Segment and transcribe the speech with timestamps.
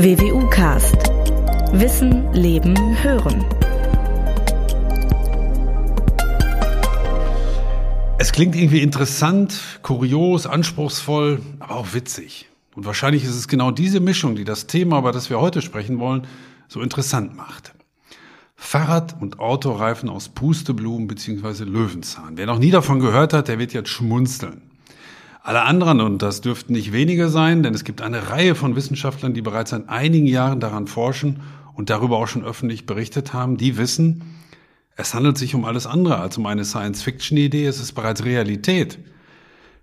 [0.00, 0.94] WWU Cast.
[1.72, 3.44] Wissen, Leben, Hören.
[8.16, 12.48] Es klingt irgendwie interessant, kurios, anspruchsvoll, aber auch witzig.
[12.76, 15.98] Und wahrscheinlich ist es genau diese Mischung, die das Thema, über das wir heute sprechen
[15.98, 16.28] wollen,
[16.68, 17.74] so interessant macht.
[18.54, 21.64] Fahrrad- und Autoreifen aus Pusteblumen bzw.
[21.64, 22.36] Löwenzahn.
[22.36, 24.67] Wer noch nie davon gehört hat, der wird jetzt schmunzeln.
[25.42, 29.34] Alle anderen, und das dürften nicht wenige sein, denn es gibt eine Reihe von Wissenschaftlern,
[29.34, 31.40] die bereits seit einigen Jahren daran forschen
[31.74, 34.38] und darüber auch schon öffentlich berichtet haben, die wissen,
[34.96, 38.98] es handelt sich um alles andere als um eine Science-Fiction-Idee, es ist bereits Realität.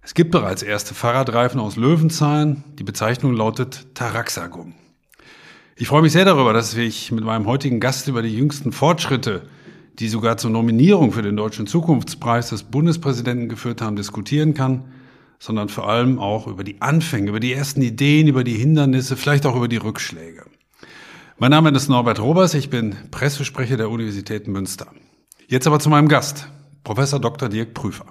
[0.01, 4.73] Es gibt bereits erste Fahrradreifen aus Löwenzahn, die Bezeichnung lautet Taraxagum.
[5.77, 9.43] Ich freue mich sehr darüber, dass ich mit meinem heutigen Gast über die jüngsten Fortschritte,
[9.99, 14.83] die sogar zur Nominierung für den Deutschen Zukunftspreis des Bundespräsidenten geführt haben, diskutieren kann,
[15.39, 19.45] sondern vor allem auch über die Anfänge, über die ersten Ideen, über die Hindernisse, vielleicht
[19.45, 20.45] auch über die Rückschläge.
[21.37, 24.87] Mein Name ist Norbert Robers, ich bin Pressesprecher der Universität Münster.
[25.47, 26.47] Jetzt aber zu meinem Gast,
[26.83, 27.49] Professor Dr.
[27.49, 28.05] Dirk Prüfer.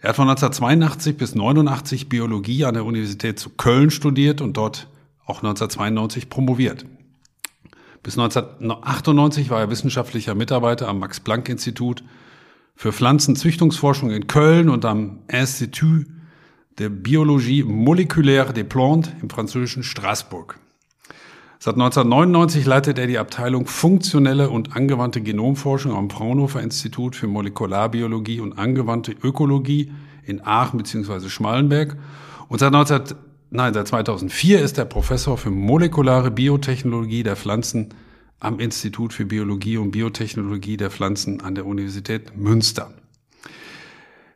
[0.00, 4.88] Er hat von 1982 bis 89 Biologie an der Universität zu Köln studiert und dort
[5.24, 6.86] auch 1992 promoviert.
[8.02, 12.02] Bis 1998 war er wissenschaftlicher Mitarbeiter am Max-Planck-Institut
[12.74, 16.06] für Pflanzenzüchtungsforschung in Köln und am Institut
[16.78, 20.58] de Biologie moléculaire des Plantes im französischen Straßburg.
[21.58, 28.40] Seit 1999 leitet er die Abteilung Funktionelle und angewandte Genomforschung am Fraunhofer Institut für Molekularbiologie
[28.40, 29.92] und angewandte Ökologie
[30.24, 31.28] in Aachen bzw.
[31.28, 31.96] Schmallenberg.
[32.48, 33.02] Und seit 19
[33.50, 37.90] nein, seit 2004 ist er Professor für molekulare Biotechnologie der Pflanzen
[38.40, 42.92] am Institut für Biologie und Biotechnologie der Pflanzen an der Universität Münster.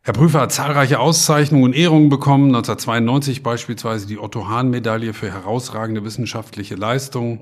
[0.07, 6.77] Herr Prüfer hat zahlreiche Auszeichnungen und Ehrungen bekommen, 1992 beispielsweise die Otto-Hahn-Medaille für herausragende wissenschaftliche
[6.77, 7.41] Leistungen,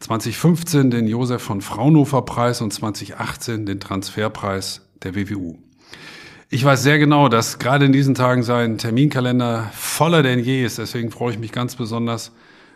[0.00, 5.56] 2015 den Josef von Fraunhofer-Preis und 2018 den Transferpreis der WWU.
[6.50, 10.76] Ich weiß sehr genau, dass gerade in diesen Tagen sein Terminkalender voller denn je ist.
[10.76, 12.32] Deswegen freue ich mich ganz besonders,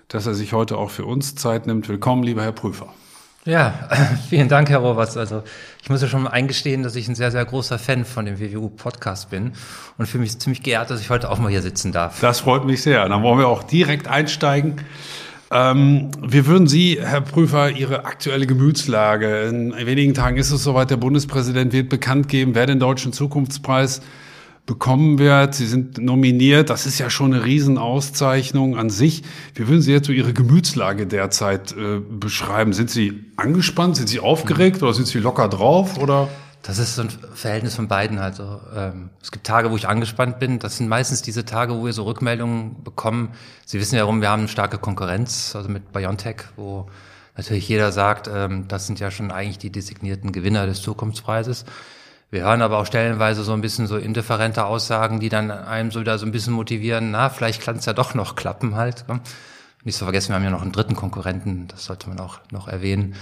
[0.09, 1.87] dass er sich heute auch für uns Zeit nimmt.
[1.91, 2.95] Willkommen, lieber Herr Prüfer.
[3.45, 3.89] Ja,
[4.29, 5.17] vielen Dank, Herr Roberts.
[5.17, 5.43] Also
[5.83, 9.31] ich muss ja schon eingestehen, dass ich ein sehr, sehr großer Fan von dem WWU-Podcast
[9.31, 9.53] bin
[9.97, 12.21] und fühle mich ziemlich geehrt, dass ich heute auch mal hier sitzen darf.
[12.21, 13.09] Das freut mich sehr.
[13.09, 14.83] Dann wollen wir auch direkt einsteigen.
[15.51, 19.43] Ähm, wir würden Sie, Herr Prüfer, Ihre aktuelle Gemütslage.
[19.49, 24.03] In wenigen Tagen ist es soweit, der Bundespräsident wird bekannt geben, wer den Deutschen Zukunftspreis
[24.69, 25.55] bekommen wird.
[25.55, 26.69] Sie sind nominiert.
[26.69, 29.23] Das ist ja schon eine Riesenauszeichnung an sich.
[29.55, 32.75] Wie würden Sie jetzt so Ihre Gemütslage derzeit äh, beschreiben?
[32.75, 33.97] Sind Sie angespannt?
[33.97, 35.97] Sind Sie aufgeregt oder sind Sie locker drauf?
[35.97, 36.29] Oder?
[36.63, 38.19] Das ist so ein Verhältnis von beiden.
[38.19, 40.59] Also ähm, es gibt Tage, wo ich angespannt bin.
[40.59, 43.31] Das sind meistens diese Tage, wo wir so Rückmeldungen bekommen.
[43.65, 46.91] Sie wissen ja warum, wir haben eine starke Konkurrenz, also mit BioNTech, wo
[47.39, 51.65] natürlich jeder sagt, ähm, das sind ja schon eigentlich die designierten Gewinner des Zukunftspreises.
[52.31, 56.01] Wir hören aber auch stellenweise so ein bisschen so indifferente Aussagen, die dann einem so
[56.01, 59.05] wieder so ein bisschen motivieren, na, vielleicht kann es ja doch noch klappen halt.
[59.85, 62.69] Nicht zu vergessen, wir haben ja noch einen dritten Konkurrenten, das sollte man auch noch
[62.69, 63.15] erwähnen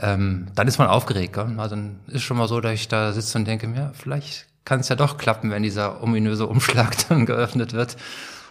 [0.00, 1.34] ähm, dann ist man aufgeregt.
[1.34, 1.54] Gell?
[1.58, 4.80] Also dann ist schon mal so, dass ich da sitze und denke mir, vielleicht kann
[4.80, 7.96] es ja doch klappen, wenn dieser ominöse Umschlag dann geöffnet wird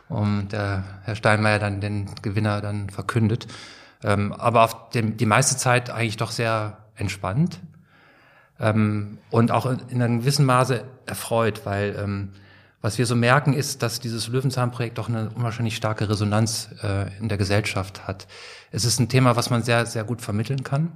[0.09, 3.47] und der Herr Steinmeier dann den Gewinner dann verkündet.
[4.03, 7.59] Ähm, aber auf dem, die meiste Zeit eigentlich doch sehr entspannt
[8.61, 12.29] ähm, und auch in, in einem gewissen Maße erfreut, weil ähm,
[12.81, 17.29] was wir so merken, ist, dass dieses Löwenzahnprojekt doch eine unwahrscheinlich starke Resonanz äh, in
[17.29, 18.27] der Gesellschaft hat.
[18.71, 20.93] Es ist ein Thema, was man sehr, sehr gut vermitteln kann.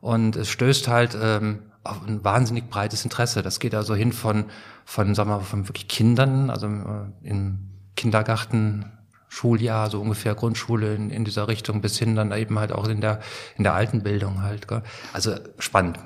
[0.00, 3.42] Und es stößt halt ähm, auf ein wahnsinnig breites Interesse.
[3.42, 4.46] Das geht also hin von,
[4.86, 8.86] von, sagen wir mal, von wirklich Kindern, also äh, im Kindergarten,
[9.32, 13.00] Schuljahr, so ungefähr Grundschule in, in dieser Richtung, bis hin dann eben halt auch in
[13.00, 13.20] der,
[13.56, 14.66] in der alten Bildung halt.
[14.66, 14.82] Gell?
[15.12, 16.00] Also spannend.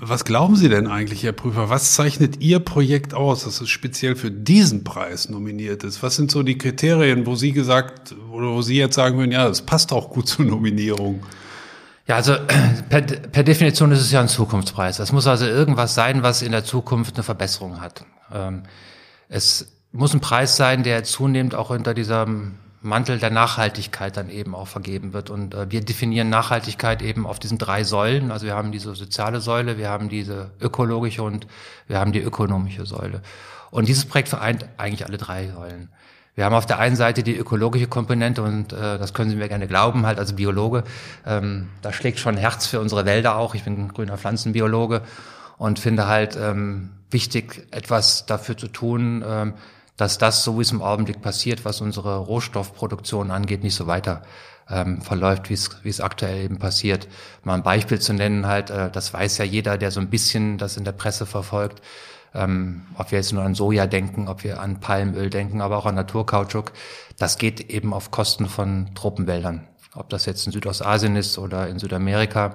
[0.00, 1.68] Was glauben Sie denn eigentlich, Herr Prüfer?
[1.68, 6.02] Was zeichnet Ihr Projekt aus, dass es speziell für diesen Preis nominiert ist?
[6.02, 9.46] Was sind so die Kriterien, wo Sie gesagt, oder wo Sie jetzt sagen würden, ja,
[9.46, 11.22] das passt auch gut zur Nominierung?
[12.06, 12.36] Ja, also
[12.88, 14.98] per, per Definition ist es ja ein Zukunftspreis.
[14.98, 18.06] Es muss also irgendwas sein, was in der Zukunft eine Verbesserung hat.
[18.32, 18.62] Ähm,
[19.28, 24.54] es muss ein Preis sein, der zunehmend auch unter diesem Mantel der Nachhaltigkeit dann eben
[24.54, 25.30] auch vergeben wird.
[25.30, 28.32] Und äh, wir definieren Nachhaltigkeit eben auf diesen drei Säulen.
[28.32, 31.46] Also wir haben diese soziale Säule, wir haben diese ökologische und
[31.86, 33.22] wir haben die ökonomische Säule.
[33.70, 35.90] Und dieses Projekt vereint eigentlich alle drei Säulen.
[36.34, 39.48] Wir haben auf der einen Seite die ökologische Komponente und äh, das können Sie mir
[39.48, 40.82] gerne glauben, halt als Biologe.
[41.26, 43.54] Ähm, da schlägt schon Herz für unsere Wälder auch.
[43.54, 45.02] Ich bin grüner Pflanzenbiologe
[45.58, 49.54] und finde halt ähm, wichtig, etwas dafür zu tun, ähm,
[49.96, 54.22] dass das, so wie es im Augenblick passiert, was unsere Rohstoffproduktion angeht, nicht so weiter
[54.68, 57.08] ähm, verläuft, wie es aktuell eben passiert.
[57.44, 60.58] Mal ein Beispiel zu nennen, halt, äh, das weiß ja jeder, der so ein bisschen
[60.58, 61.82] das in der Presse verfolgt.
[62.34, 65.84] Ähm, ob wir jetzt nur an Soja denken, ob wir an Palmöl denken, aber auch
[65.84, 66.72] an Naturkautschuk,
[67.18, 69.68] das geht eben auf Kosten von Tropenwäldern.
[69.94, 72.54] Ob das jetzt in Südostasien ist oder in Südamerika.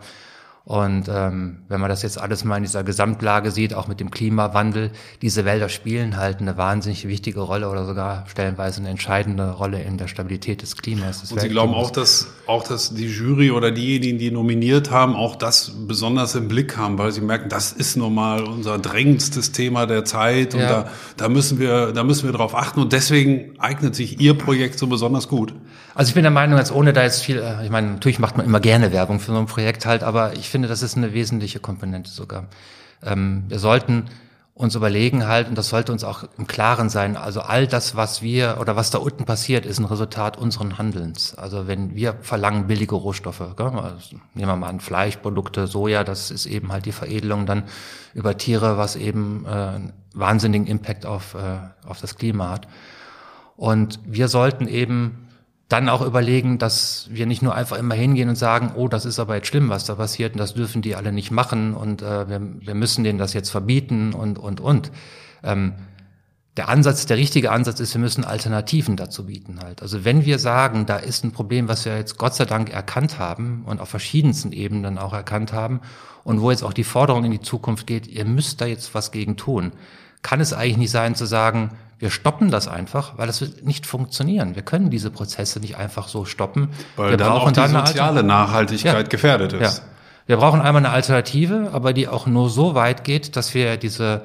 [0.68, 4.12] Und ähm, wenn man das jetzt alles mal in dieser Gesamtlage sieht, auch mit dem
[4.12, 4.92] Klimawandel,
[5.22, 9.98] diese Wälder spielen halt eine wahnsinnig wichtige Rolle oder sogar stellenweise eine entscheidende Rolle in
[9.98, 11.22] der Stabilität des Klimas.
[11.22, 15.16] Des Und Sie glauben auch, dass auch dass die Jury oder diejenigen, die nominiert haben,
[15.16, 19.54] auch das besonders im Blick haben, weil sie merken, das ist nun mal unser drängendstes
[19.54, 20.84] Thema der Zeit und ja.
[20.84, 24.80] da, da müssen wir da müssen wir drauf achten und deswegen eignet sich Ihr Projekt
[24.80, 25.54] so besonders gut.
[25.98, 28.38] Also ich bin der Meinung, als ohne da jetzt viel, äh, ich meine, natürlich macht
[28.38, 31.12] man immer gerne Werbung für so ein Projekt halt, aber ich finde, das ist eine
[31.12, 32.46] wesentliche Komponente sogar.
[33.04, 34.06] Ähm, wir sollten
[34.54, 38.22] uns überlegen halt, und das sollte uns auch im Klaren sein, also all das, was
[38.22, 41.34] wir oder was da unten passiert, ist ein Resultat unseren Handelns.
[41.34, 43.66] Also wenn wir verlangen billige Rohstoffe, gell?
[43.66, 47.64] Also nehmen wir mal an Fleischprodukte, Soja, das ist eben halt die Veredelung dann
[48.14, 52.68] über Tiere, was eben äh, einen wahnsinnigen Impact auf, äh, auf das Klima hat.
[53.56, 55.24] Und wir sollten eben
[55.69, 59.19] dann auch überlegen, dass wir nicht nur einfach immer hingehen und sagen, oh, das ist
[59.19, 62.30] aber jetzt schlimm, was da passiert und das dürfen die alle nicht machen und äh,
[62.30, 64.92] wir, wir müssen denen das jetzt verbieten und, und, und.
[65.44, 65.74] Ähm,
[66.56, 69.81] der Ansatz, der richtige Ansatz ist, wir müssen Alternativen dazu bieten halt.
[69.81, 73.19] Also wenn wir sagen, da ist ein Problem, was wir jetzt Gott sei Dank erkannt
[73.19, 75.81] haben und auf verschiedensten Ebenen auch erkannt haben
[76.24, 79.12] und wo jetzt auch die Forderung in die Zukunft geht, ihr müsst da jetzt was
[79.12, 79.72] gegen tun,
[80.24, 83.86] kann es eigentlich nicht sein zu sagen, wir stoppen das einfach, weil das wird nicht
[83.86, 84.56] funktionieren.
[84.56, 86.70] Wir können diese Prozesse nicht einfach so stoppen.
[86.96, 89.04] Weil wir dann brauchen auch die dann soziale Nachhaltigkeit ja.
[89.04, 89.78] gefährdet ist.
[89.80, 89.84] Ja.
[90.28, 94.24] Wir brauchen einmal eine Alternative, aber die auch nur so weit geht, dass wir diese,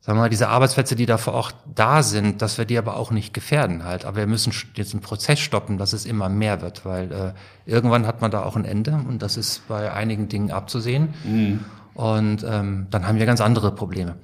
[0.00, 2.96] sagen wir mal, diese Arbeitsplätze, die da vor Ort da sind, dass wir die aber
[2.96, 4.04] auch nicht gefährden halt.
[4.04, 7.32] Aber wir müssen jetzt einen Prozess stoppen, dass es immer mehr wird, weil äh,
[7.64, 11.14] irgendwann hat man da auch ein Ende und das ist bei einigen Dingen abzusehen.
[11.24, 11.64] Mhm.
[11.94, 14.14] Und ähm, dann haben wir ganz andere Probleme.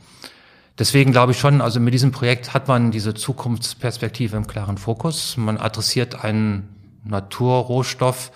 [0.79, 5.37] Deswegen glaube ich schon, also mit diesem Projekt hat man diese Zukunftsperspektive im klaren Fokus.
[5.37, 6.69] Man adressiert einen
[7.05, 8.33] Naturrohstoff,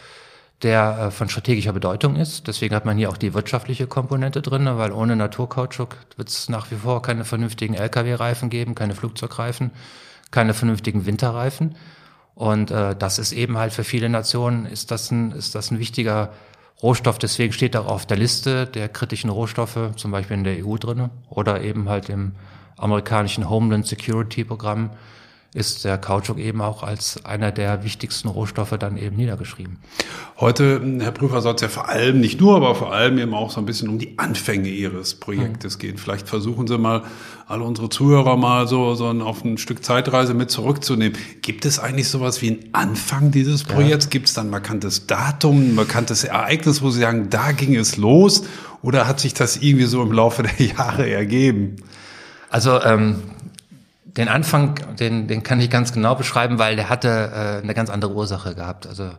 [0.63, 2.47] der äh, von strategischer Bedeutung ist.
[2.47, 6.71] Deswegen hat man hier auch die wirtschaftliche Komponente drin, weil ohne Naturkautschuk wird es nach
[6.71, 9.73] wie vor keine vernünftigen Lkw-Reifen geben, keine Flugzeugreifen,
[10.31, 11.75] keine vernünftigen Winterreifen.
[12.35, 15.81] Und äh, das ist eben halt für viele Nationen ist das ein, ist das ein
[15.81, 16.33] wichtiger
[16.83, 20.77] Rohstoff, deswegen steht auch auf der Liste der kritischen Rohstoffe, zum Beispiel in der EU
[20.77, 22.33] drinne oder eben halt im
[22.77, 24.91] amerikanischen Homeland Security Programm
[25.55, 29.79] ist der Kautschuk eben auch als einer der wichtigsten Rohstoffe dann eben niedergeschrieben.
[30.39, 33.51] Heute, Herr Prüfer, soll es ja vor allem, nicht nur, aber vor allem eben auch
[33.51, 35.81] so ein bisschen um die Anfänge Ihres Projektes mhm.
[35.81, 35.99] gehen.
[35.99, 37.03] Vielleicht versuchen Sie mal,
[37.47, 41.17] alle unsere Zuhörer mal so, so auf ein Stück Zeitreise mit zurückzunehmen.
[41.41, 44.05] Gibt es eigentlich sowas wie einen Anfang dieses Projekts?
[44.05, 44.11] Ja.
[44.11, 47.97] Gibt es dann ein markantes Datum, ein markantes Ereignis, wo Sie sagen, da ging es
[47.97, 48.45] los?
[48.83, 51.77] Oder hat sich das irgendwie so im Laufe der Jahre ergeben?
[52.51, 53.23] Also ähm,
[54.17, 57.91] den Anfang, den, den kann ich ganz genau beschreiben, weil der hatte äh, eine ganz
[57.91, 58.87] andere Ursache gehabt.
[58.87, 59.11] Also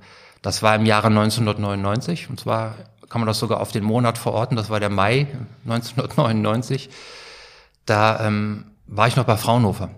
[0.42, 2.76] das war im Jahre 1999 und zwar
[3.10, 5.28] kann man das sogar auf den Monat verorten, das war der Mai
[5.66, 6.90] 1999.
[7.86, 9.90] Da ähm, war ich noch bei Fraunhofer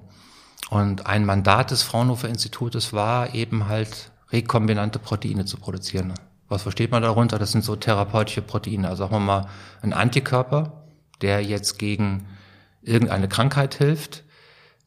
[0.70, 6.14] und ein Mandat des Fraunhofer Institutes war eben halt rekombinante Proteine zu produzieren.
[6.48, 7.40] Was versteht man darunter?
[7.40, 8.90] Das sind so therapeutische Proteine.
[8.90, 9.48] Also sagen wir mal
[9.82, 10.84] ein Antikörper,
[11.22, 12.28] der jetzt gegen
[12.82, 14.24] irgendeine Krankheit hilft,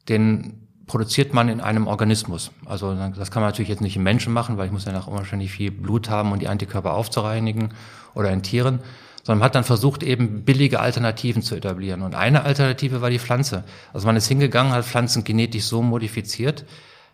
[0.09, 2.51] den produziert man in einem Organismus.
[2.67, 5.07] Also das kann man natürlich jetzt nicht im Menschen machen, weil ich muss ja nach
[5.07, 7.71] unwahrscheinlich viel Blut haben, um die Antikörper aufzureinigen
[8.15, 8.81] oder in Tieren,
[9.23, 12.03] sondern man hat dann versucht, eben billige Alternativen zu etablieren.
[12.03, 13.65] Und eine Alternative war die Pflanze.
[13.95, 16.67] Also man ist hingegangen, hat Pflanzen genetisch so modifiziert,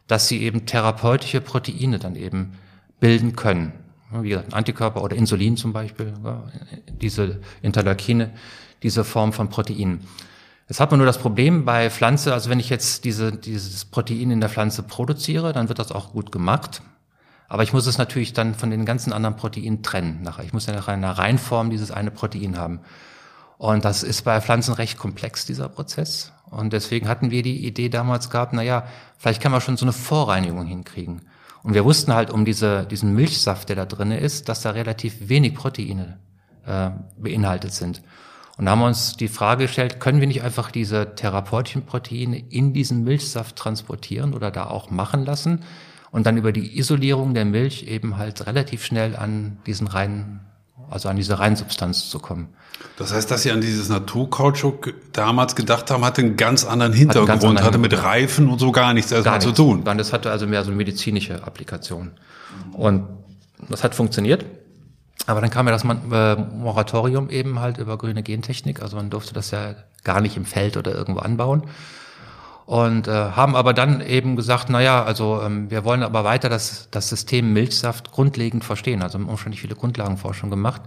[0.08, 2.54] dass sie eben therapeutische Proteine dann eben
[2.98, 3.72] bilden können.
[4.10, 6.12] Wie gesagt, Antikörper oder Insulin zum Beispiel,
[7.00, 8.32] diese Interleukine,
[8.82, 10.00] diese Form von Proteinen.
[10.70, 14.30] Jetzt hat man nur das Problem bei Pflanze, also wenn ich jetzt diese, dieses Protein
[14.30, 16.80] in der Pflanze produziere, dann wird das auch gut gemacht.
[17.48, 20.22] Aber ich muss es natürlich dann von den ganzen anderen Proteinen trennen.
[20.22, 20.44] Nachher.
[20.44, 22.78] Ich muss ja nach einer Reinform dieses eine Protein haben.
[23.58, 26.32] Und das ist bei Pflanzen recht komplex, dieser Prozess.
[26.52, 28.84] Und deswegen hatten wir die Idee damals gehabt, na ja,
[29.18, 31.22] vielleicht kann man schon so eine Vorreinigung hinkriegen.
[31.64, 35.28] Und wir wussten halt um diese, diesen Milchsaft, der da drinne ist, dass da relativ
[35.28, 36.20] wenig Proteine
[36.64, 38.02] äh, beinhaltet sind.
[38.60, 42.38] Und da haben wir uns die Frage gestellt, können wir nicht einfach diese therapeutischen Proteine
[42.50, 45.60] in diesen Milchsaft transportieren oder da auch machen lassen
[46.10, 50.40] und dann über die Isolierung der Milch eben halt relativ schnell an diesen reinen
[50.90, 52.48] also an diese Reinsubstanz zu kommen.
[52.98, 57.30] Das heißt, dass Sie an dieses Naturkautschuk damals gedacht haben, hatte einen ganz anderen Hintergrund,
[57.30, 59.84] hatte, anderen hatte mit Reifen und so gar nichts erstmal zu tun.
[59.86, 62.10] Nein, das hatte also mehr so medizinische Applikation.
[62.72, 63.06] Und
[63.70, 64.44] das hat funktioniert.
[65.26, 68.82] Aber dann kam ja das äh, Moratorium eben halt über grüne Gentechnik.
[68.82, 71.64] Also man durfte das ja gar nicht im Feld oder irgendwo anbauen.
[72.66, 76.48] Und äh, haben aber dann eben gesagt, na ja, also ähm, wir wollen aber weiter
[76.48, 79.02] das, das System Milchsaft grundlegend verstehen.
[79.02, 80.82] Also haben unwahrscheinlich viele Grundlagenforschung gemacht.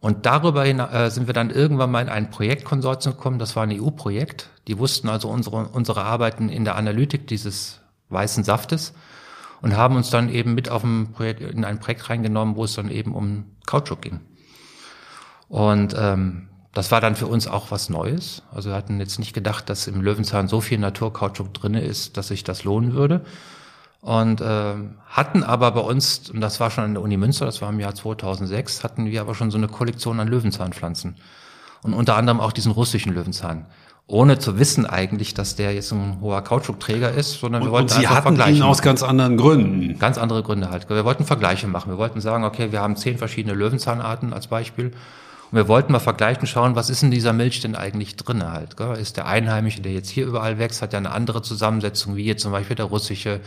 [0.00, 3.62] Und darüber hin, äh, sind wir dann irgendwann mal in ein Projektkonsortium gekommen, das war
[3.62, 4.50] ein EU-Projekt.
[4.66, 7.80] Die wussten also unsere, unsere Arbeiten in der Analytik dieses
[8.10, 8.92] weißen Saftes
[9.62, 12.74] und haben uns dann eben mit auf ein Projekt, in ein Projekt reingenommen, wo es
[12.74, 14.20] dann eben um Kautschuk ging.
[15.48, 18.42] Und ähm, das war dann für uns auch was Neues.
[18.52, 22.28] Also wir hatten jetzt nicht gedacht, dass im Löwenzahn so viel Naturkautschuk drinne ist, dass
[22.28, 23.24] sich das lohnen würde.
[24.00, 24.74] Und äh,
[25.06, 27.80] hatten aber bei uns, und das war schon an der Uni Münster, das war im
[27.80, 31.16] Jahr 2006, hatten wir aber schon so eine Kollektion an Löwenzahnpflanzen.
[31.82, 33.66] Und unter anderem auch diesen russischen Löwenzahn.
[34.06, 37.94] Ohne zu wissen eigentlich, dass der jetzt ein hoher Kautschukträger ist, sondern und, wir wollten
[37.94, 39.98] und Sie hatten ihn aus ganz anderen Gründen.
[39.98, 40.90] Ganz andere Gründe halt.
[40.90, 41.90] Wir wollten Vergleiche machen.
[41.90, 44.92] Wir wollten sagen, okay, wir haben zehn verschiedene Löwenzahnarten als Beispiel.
[45.50, 48.76] Und wir wollten mal vergleichen, schauen, was ist in dieser Milch denn eigentlich drinne halt.
[48.76, 48.96] Gell?
[48.96, 52.42] Ist der Einheimische, der jetzt hier überall wächst, hat ja eine andere Zusammensetzung, wie jetzt
[52.42, 53.40] zum Beispiel der russische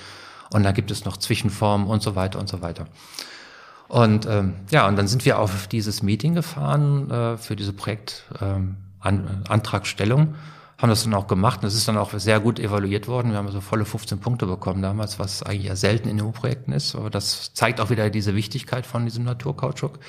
[0.51, 2.87] und dann gibt es noch Zwischenformen und so weiter und so weiter.
[3.87, 8.57] Und ähm, ja, und dann sind wir auf dieses Meeting gefahren äh, für diese Projektantragstellung,
[8.57, 8.77] ähm,
[10.77, 13.31] haben das dann auch gemacht und es ist dann auch sehr gut evaluiert worden.
[13.31, 16.95] Wir haben so volle 15 Punkte bekommen damals, was eigentlich ja selten in EU-Projekten ist,
[16.95, 19.99] aber das zeigt auch wieder diese Wichtigkeit von diesem Naturkautschuk.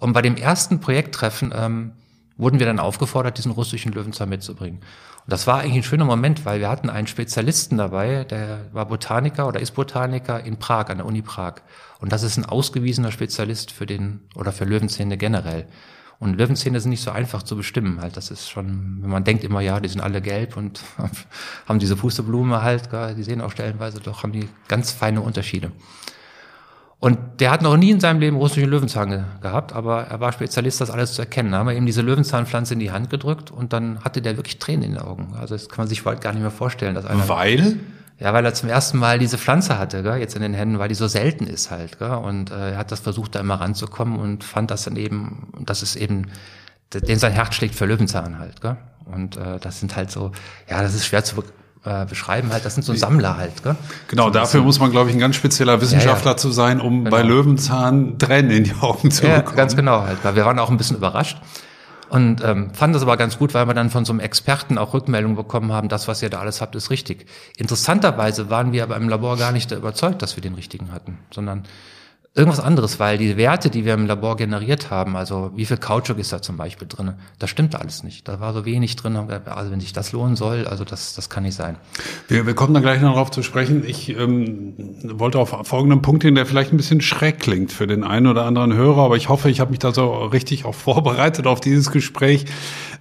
[0.00, 1.92] Und bei dem ersten Projekttreffen ähm,
[2.36, 4.80] wurden wir dann aufgefordert, diesen russischen Löwenzahn mitzubringen.
[4.80, 8.86] Und das war eigentlich ein schöner Moment, weil wir hatten einen Spezialisten dabei, der war
[8.86, 11.62] Botaniker oder ist Botaniker in Prag, an der Uni Prag.
[12.00, 15.66] Und das ist ein ausgewiesener Spezialist für den, oder für Löwenzähne generell.
[16.18, 18.16] Und Löwenzähne sind nicht so einfach zu bestimmen halt.
[18.16, 20.80] Das ist schon, wenn man denkt immer, ja, die sind alle gelb und
[21.68, 25.72] haben diese Pusteblume halt, die sehen auch stellenweise doch, haben die ganz feine Unterschiede.
[26.98, 30.80] Und der hat noch nie in seinem Leben russische Löwenzahn gehabt, aber er war Spezialist,
[30.80, 31.52] das alles zu erkennen.
[31.52, 34.58] Da haben wir ihm diese Löwenzahnpflanze in die Hand gedrückt und dann hatte der wirklich
[34.58, 35.34] Tränen in den Augen.
[35.38, 36.94] Also das kann man sich bald gar nicht mehr vorstellen.
[36.94, 37.78] Dass einer, weil?
[38.18, 40.88] Ja, weil er zum ersten Mal diese Pflanze hatte, gell, jetzt in den Händen, weil
[40.88, 41.98] die so selten ist halt.
[41.98, 45.52] Gell, und äh, er hat das versucht, da immer ranzukommen und fand das dann eben,
[45.60, 46.30] das ist eben,
[46.92, 48.62] den sein Herz schlägt für Löwenzahn halt.
[48.62, 48.76] Gell?
[49.04, 50.32] Und äh, das sind halt so,
[50.68, 51.44] ja, das ist schwer zu
[51.84, 53.62] äh, beschreiben halt, das sind so Sammler halt.
[53.62, 53.76] Gell?
[54.08, 56.38] Genau, so dafür muss man, glaube ich, ein ganz spezieller Wissenschaftler ja, ja.
[56.38, 57.10] zu sein, um genau.
[57.14, 59.56] bei Löwenzahn Tränen in die Augen zu ja, bekommen.
[59.56, 60.18] Ganz genau halt.
[60.24, 61.36] Wir waren auch ein bisschen überrascht
[62.08, 64.94] und ähm, fanden das aber ganz gut, weil wir dann von so einem Experten auch
[64.94, 67.26] Rückmeldungen bekommen haben, das, was ihr da alles habt, ist richtig.
[67.56, 71.64] Interessanterweise waren wir aber im Labor gar nicht überzeugt, dass wir den richtigen hatten, sondern
[72.36, 76.18] irgendwas anderes, weil die Werte, die wir im Labor generiert haben, also wie viel Kautschuk
[76.18, 78.28] ist da zum Beispiel drin, das stimmte alles nicht.
[78.28, 79.16] Da war so wenig drin.
[79.16, 81.76] Also wenn sich das lohnen soll, also das, das kann nicht sein.
[82.28, 83.84] Wir, wir kommen da gleich noch darauf zu sprechen.
[83.86, 88.04] Ich ähm, wollte auf folgenden Punkt hin, der vielleicht ein bisschen schräg klingt für den
[88.04, 91.46] einen oder anderen Hörer, aber ich hoffe, ich habe mich da so richtig auch vorbereitet
[91.46, 92.44] auf dieses Gespräch.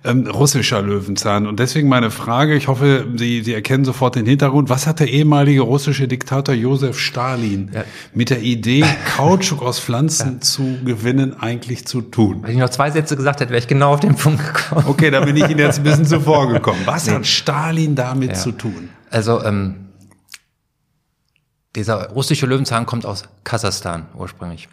[0.03, 1.47] Ähm, russischer Löwenzahn.
[1.47, 4.69] Und deswegen meine Frage, ich hoffe, Sie, Sie erkennen sofort den Hintergrund.
[4.69, 7.83] Was hat der ehemalige russische Diktator Josef Stalin ja.
[8.13, 8.83] mit der Idee,
[9.15, 10.41] Kautschuk aus Pflanzen ja.
[10.41, 12.43] zu gewinnen, eigentlich zu tun?
[12.43, 14.85] Wenn ich noch zwei Sätze gesagt hätte, wäre ich genau auf den Punkt gekommen.
[14.87, 16.81] Okay, da bin ich Ihnen jetzt ein bisschen zuvor gekommen.
[16.85, 18.35] Was hat Stalin damit ja.
[18.35, 18.89] zu tun?
[19.09, 19.85] Also, ähm,
[21.75, 24.69] dieser russische Löwenzahn kommt aus Kasachstan ursprünglich.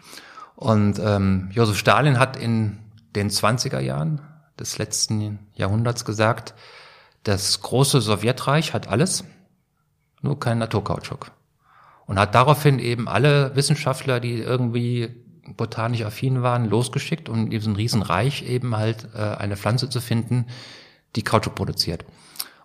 [0.55, 2.77] Und ähm, Josef Stalin hat in
[3.15, 4.21] den 20er Jahren
[4.59, 6.53] des letzten Jahrhunderts gesagt,
[7.23, 9.23] das große Sowjetreich hat alles,
[10.21, 11.31] nur kein Naturkautschuk.
[12.05, 15.23] Und hat daraufhin eben alle Wissenschaftler, die irgendwie
[15.55, 20.45] botanisch affin waren, losgeschickt, um in diesem Riesenreich eben halt äh, eine Pflanze zu finden,
[21.15, 22.05] die Kautschuk produziert.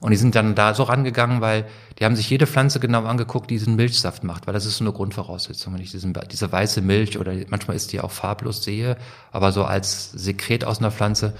[0.00, 1.66] Und die sind dann da so rangegangen, weil
[1.98, 4.84] die haben sich jede Pflanze genau angeguckt, die diesen Milchsaft macht, weil das ist so
[4.84, 5.74] eine Grundvoraussetzung.
[5.74, 8.96] Wenn ich diesen, diese weiße Milch oder manchmal ist die auch farblos sehe,
[9.32, 11.34] aber so als Sekret aus einer Pflanze,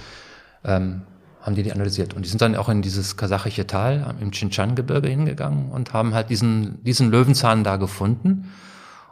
[0.65, 1.03] ähm,
[1.43, 2.15] haben die die analysiert.
[2.15, 6.31] Und die sind dann auch in dieses kasachische Tal im Xinjiang-Gebirge hingegangen und haben halt
[6.31, 8.53] diesen, diesen Löwenzahn da gefunden.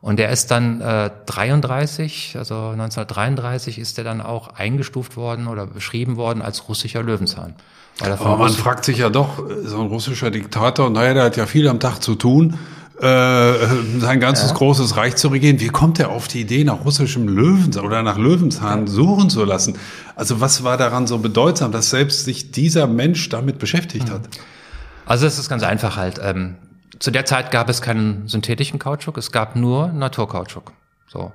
[0.03, 5.67] Und der ist dann äh, 33, also 1933 ist der dann auch eingestuft worden oder
[5.67, 7.55] beschrieben worden als russischer Löwenzahn.
[8.00, 11.67] Aber man fragt sich ja doch, so ein russischer Diktator, naja, der hat ja viel
[11.67, 14.57] am Tag zu tun äh, sein ganzes ja.
[14.57, 15.61] großes Reich zu regieren.
[15.61, 19.76] Wie kommt er auf die Idee, nach russischem Löwenzahn oder nach Löwenzahn suchen zu lassen?
[20.15, 24.23] Also was war daran so bedeutsam, dass selbst sich dieser Mensch damit beschäftigt hat?
[25.05, 26.21] Also es ist ganz einfach halt.
[26.23, 26.57] Ähm,
[26.99, 30.73] zu der Zeit gab es keinen synthetischen Kautschuk, es gab nur Naturkautschuk.
[31.07, 31.33] So.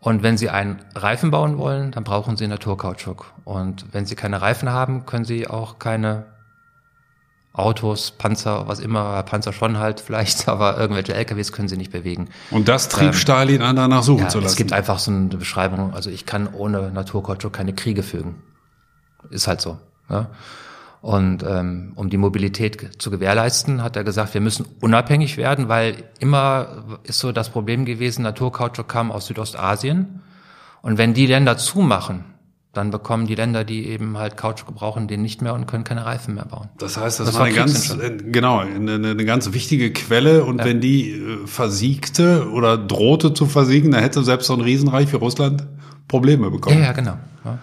[0.00, 3.32] Und wenn Sie einen Reifen bauen wollen, dann brauchen Sie Naturkautschuk.
[3.44, 6.24] Und wenn Sie keine Reifen haben, können Sie auch keine
[7.52, 12.28] Autos, Panzer, was immer, Panzer schon halt vielleicht, aber irgendwelche LKWs können Sie nicht bewegen.
[12.50, 14.52] Und das trieb ähm, Stalin an, danach suchen ja, zu lassen.
[14.52, 18.42] Es gibt einfach so eine Beschreibung, also ich kann ohne Naturkautschuk keine Kriege fügen.
[19.30, 19.78] Ist halt so.
[20.08, 20.30] Ja?
[21.02, 26.04] Und ähm, um die Mobilität zu gewährleisten, hat er gesagt, wir müssen unabhängig werden, weil
[26.18, 30.20] immer ist so das Problem gewesen, Naturkautschuk kam aus Südostasien.
[30.82, 32.24] Und wenn die Länder zumachen,
[32.72, 36.06] dann bekommen die Länder, die eben halt Kautschuk brauchen, den nicht mehr und können keine
[36.06, 36.68] Reifen mehr bauen.
[36.78, 40.44] Das heißt, das, das war eine ganz, äh, genau, eine, eine ganz wichtige Quelle.
[40.44, 40.64] Und ja.
[40.66, 45.16] wenn die äh, versiegte oder drohte zu versiegen, dann hätte selbst so ein Riesenreich wie
[45.16, 45.66] Russland
[46.06, 46.78] Probleme bekommen.
[46.78, 47.16] Ja, ja genau.
[47.44, 47.58] Ja.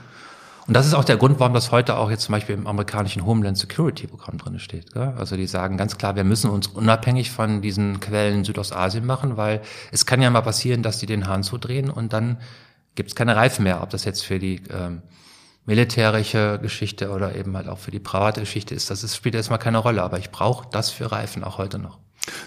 [0.67, 3.25] Und das ist auch der Grund, warum das heute auch jetzt zum Beispiel im amerikanischen
[3.25, 4.91] Homeland Security Programm drin steht.
[4.91, 5.13] Gell?
[5.17, 9.61] Also die sagen ganz klar, wir müssen uns unabhängig von diesen Quellen Südostasien machen, weil
[9.93, 12.37] es kann ja mal passieren, dass die den Hahn zudrehen und dann
[12.97, 13.81] gibt es keine Reifen mehr.
[13.81, 15.01] Ob das jetzt für die ähm,
[15.65, 19.59] militärische Geschichte oder eben halt auch für die private Geschichte ist, das ist, spielt erstmal
[19.59, 20.03] keine Rolle.
[20.03, 21.99] Aber ich brauche das für Reifen auch heute noch.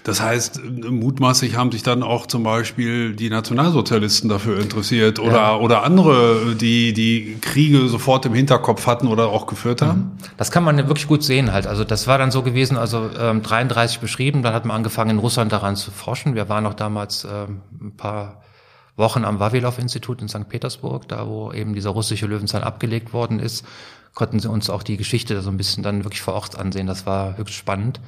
[0.03, 5.55] Das heißt, mutmaßlich haben sich dann auch zum Beispiel die Nationalsozialisten dafür interessiert oder, ja.
[5.55, 9.99] oder andere, die die Kriege sofort im Hinterkopf hatten oder auch geführt haben?
[9.99, 10.11] Mhm.
[10.37, 11.65] Das kann man wirklich gut sehen halt.
[11.65, 15.19] Also das war dann so gewesen, also ähm, 33 beschrieben, dann hat man angefangen in
[15.19, 16.35] Russland daran zu forschen.
[16.35, 18.43] Wir waren noch damals ähm, ein paar
[18.95, 20.49] Wochen am Vavilov-Institut in St.
[20.49, 23.65] Petersburg, da wo eben dieser russische Löwenzahn abgelegt worden ist,
[24.13, 26.87] konnten sie uns auch die Geschichte so ein bisschen dann wirklich vor Ort ansehen.
[26.87, 27.99] Das war höchst spannend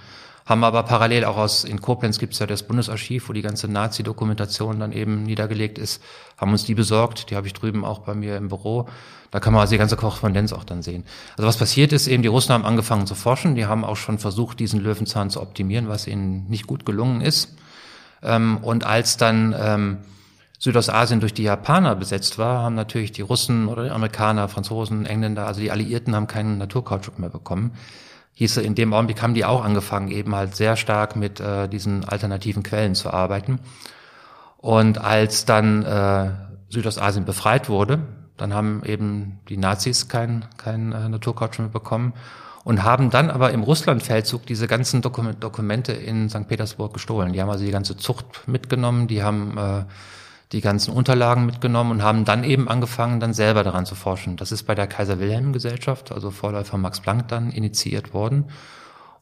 [0.46, 3.68] haben aber parallel auch aus, in Koblenz gibt es ja das Bundesarchiv, wo die ganze
[3.70, 6.04] Nazi-Dokumentation dann eben niedergelegt ist,
[6.38, 8.90] haben uns die besorgt, die habe ich drüben auch bei mir im Büro.
[9.32, 11.06] Da kann man also die ganze Korrespondenz auch dann sehen.
[11.38, 14.20] Also was passiert ist, eben die Russen haben angefangen zu forschen, die haben auch schon
[14.20, 17.56] versucht, diesen Löwenzahn zu optimieren, was ihnen nicht gut gelungen ist.
[18.22, 19.98] Ähm, und als dann ähm,
[20.64, 25.46] Südostasien durch die Japaner besetzt war, haben natürlich die Russen oder die Amerikaner, Franzosen, Engländer,
[25.46, 27.74] also die Alliierten haben keinen Naturkautschuk mehr bekommen
[28.34, 32.04] hieß in dem Augenblick haben die auch angefangen, eben halt sehr stark mit äh, diesen
[32.06, 33.60] alternativen Quellen zu arbeiten.
[34.58, 36.32] Und als dann äh,
[36.70, 38.00] Südostasien befreit wurde,
[38.38, 42.14] dann haben eben die Nazis kein, kein äh, Naturkautschuk mehr bekommen
[42.64, 46.48] und haben dann aber im Russlandfeldzug diese ganzen Dokumente in St.
[46.48, 47.34] Petersburg gestohlen.
[47.34, 49.84] Die haben also die ganze Zucht mitgenommen, die haben äh,
[50.54, 54.38] die ganzen Unterlagen mitgenommen und haben dann eben angefangen, dann selber daran zu forschen.
[54.38, 58.46] Das ist bei der Kaiser Wilhelm Gesellschaft, also Vorläufer Max Planck, dann initiiert worden.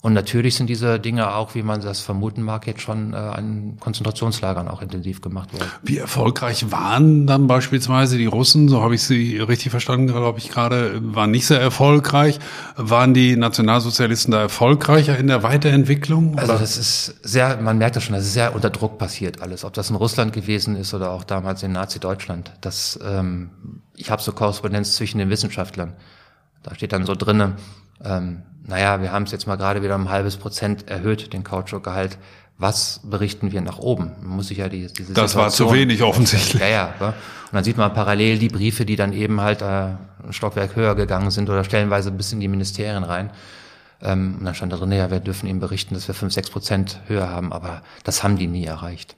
[0.03, 3.77] Und natürlich sind diese Dinge auch, wie man das vermuten mag, jetzt schon äh, an
[3.79, 5.69] Konzentrationslagern auch intensiv gemacht worden.
[5.83, 10.49] Wie erfolgreich waren dann beispielsweise die Russen, so habe ich sie richtig verstanden, glaube ich
[10.49, 12.39] gerade, waren nicht sehr erfolgreich.
[12.75, 16.33] Waren die Nationalsozialisten da erfolgreicher in der Weiterentwicklung?
[16.33, 16.41] Oder?
[16.41, 19.63] Also das ist sehr, man merkt das schon, das ist sehr unter Druck passiert alles.
[19.63, 22.53] Ob das in Russland gewesen ist oder auch damals in Nazi-Deutschland.
[22.61, 23.51] Das, ähm,
[23.95, 25.93] ich habe so Korrespondenz zwischen den Wissenschaftlern.
[26.63, 27.53] Da steht dann so drinnen,
[28.03, 31.43] ähm, naja, wir haben es jetzt mal gerade wieder um ein halbes Prozent erhöht, den
[31.43, 32.17] Kautschukgehalt.
[32.57, 34.11] Was berichten wir nach oben?
[34.21, 36.61] Man muss sich ja die, diese Das Situation, war zu wenig offensichtlich.
[36.61, 36.93] Ja, ja.
[36.99, 37.07] ja.
[37.07, 39.97] Und dann sieht man parallel die Briefe, die dann eben halt äh, ein
[40.29, 43.31] Stockwerk höher gegangen sind oder stellenweise bis in die Ministerien rein.
[44.01, 46.49] Ähm, und dann stand da drin, ja, wir dürfen ihnen berichten, dass wir fünf, sechs
[46.49, 49.15] Prozent höher haben, aber das haben die nie erreicht.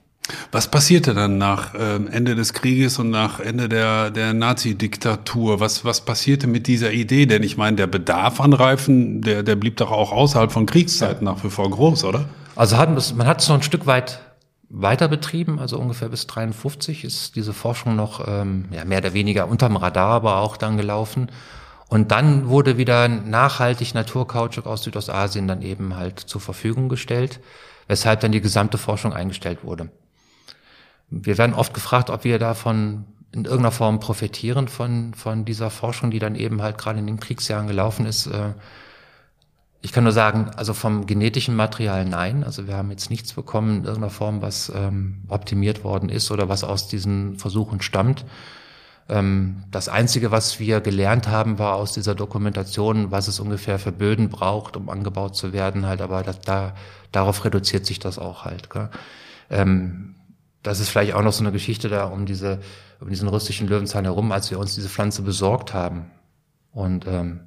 [0.52, 5.60] Was passierte dann nach ähm, Ende des Krieges und nach Ende der, der Nazi-Diktatur?
[5.60, 7.26] Was, was passierte mit dieser Idee?
[7.26, 11.24] Denn ich meine, der Bedarf an Reifen, der, der blieb doch auch außerhalb von Kriegszeiten
[11.24, 12.24] nach wie vor groß, oder?
[12.56, 14.20] Also hat, man hat es noch ein Stück weit
[14.70, 19.46] weiter betrieben, also ungefähr bis 53 ist diese Forschung noch ähm, ja, mehr oder weniger
[19.46, 21.30] unterm Radar, aber auch dann gelaufen.
[21.88, 27.40] Und dann wurde wieder nachhaltig Naturkautschuk aus Südostasien dann eben halt zur Verfügung gestellt,
[27.88, 29.90] weshalb dann die gesamte Forschung eingestellt wurde.
[31.10, 36.10] Wir werden oft gefragt, ob wir davon in irgendeiner Form profitieren von, von dieser Forschung,
[36.10, 38.26] die dann eben halt gerade in den Kriegsjahren gelaufen ist.
[38.26, 38.52] Äh,
[39.82, 42.42] ich kann nur sagen, also vom genetischen Material nein.
[42.42, 46.48] Also wir haben jetzt nichts bekommen in irgendeiner Form, was ähm, optimiert worden ist oder
[46.48, 48.24] was aus diesen Versuchen stammt.
[49.08, 53.92] Ähm, das Einzige, was wir gelernt haben, war aus dieser Dokumentation, was es ungefähr für
[53.92, 56.74] Böden braucht, um angebaut zu werden, halt, aber das, da,
[57.12, 58.70] darauf reduziert sich das auch halt.
[58.70, 58.88] Gell?
[59.50, 60.14] Ähm,
[60.64, 62.58] das ist vielleicht auch noch so eine Geschichte da um diese,
[62.98, 66.10] um diesen russischen Löwenzahn herum, als wir uns diese Pflanze besorgt haben.
[66.72, 67.40] Und ähm,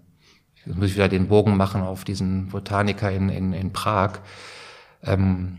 [0.65, 4.19] jetzt muss ich wieder den Bogen machen auf diesen Botaniker in, in, in Prag,
[5.03, 5.57] ähm,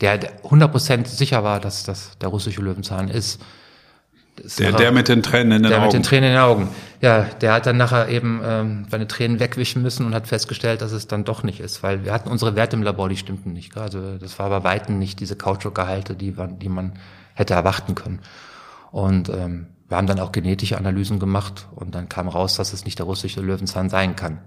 [0.00, 3.40] der 100% sicher war, dass das der russische Löwenzahn ist.
[4.58, 5.80] Der, der mit den Tränen in den der Augen.
[5.80, 6.68] Der mit den Tränen in den Augen.
[7.00, 10.92] Ja, der hat dann nachher eben ähm, seine Tränen wegwischen müssen und hat festgestellt, dass
[10.92, 13.76] es dann doch nicht ist, weil wir hatten unsere Werte im Labor, die stimmten nicht.
[13.76, 16.94] Also das war bei weitem nicht diese Kautschukgehalte, die, die man
[17.34, 18.20] hätte erwarten können.
[18.90, 22.84] Und ähm, wir haben dann auch genetische Analysen gemacht und dann kam raus, dass es
[22.84, 24.40] nicht der russische Löwenzahn sein kann.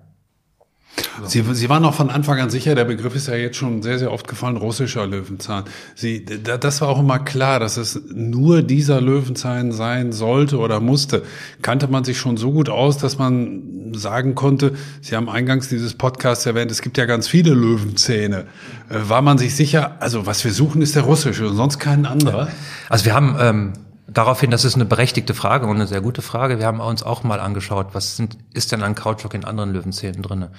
[1.26, 4.00] Sie, Sie waren auch von Anfang an sicher, der Begriff ist ja jetzt schon sehr,
[4.00, 5.64] sehr oft gefallen, russischer Löwenzahn.
[5.96, 11.24] Sie, das war auch immer klar, dass es nur dieser Löwenzahn sein sollte oder musste.
[11.62, 15.94] Kannte man sich schon so gut aus, dass man sagen konnte, Sie haben eingangs dieses
[15.94, 18.46] Podcast erwähnt, es gibt ja ganz viele Löwenzähne.
[18.90, 22.06] Äh, war man sich sicher, also was wir suchen, ist der russische und sonst kein
[22.06, 22.50] anderer?
[22.90, 23.74] Also wir haben ähm,
[24.08, 26.60] daraufhin, das ist eine berechtigte Frage und eine sehr gute Frage.
[26.60, 30.22] Wir haben uns auch mal angeschaut, was sind, ist denn an Kautschuk in anderen Löwenzähnen
[30.22, 30.52] drinne?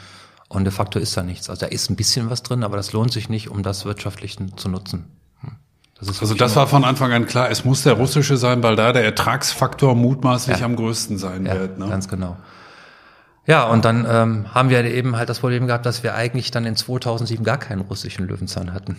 [0.49, 1.51] Und de facto ist da nichts.
[1.51, 4.39] Also da ist ein bisschen was drin, aber das lohnt sich nicht, um das wirtschaftlich
[4.57, 5.05] zu nutzen.
[5.41, 5.57] Hm.
[5.99, 8.93] Das also das war von Anfang an klar, es muss der russische sein, weil da
[8.93, 10.65] der Ertragsfaktor mutmaßlich ja.
[10.65, 11.79] am größten sein ja, wird.
[11.79, 11.89] Ne?
[11.89, 12.37] Ganz genau.
[13.49, 16.67] Ja, und dann ähm, haben wir eben halt das Problem gehabt, dass wir eigentlich dann
[16.67, 18.99] in 2007 gar keinen russischen Löwenzahn hatten.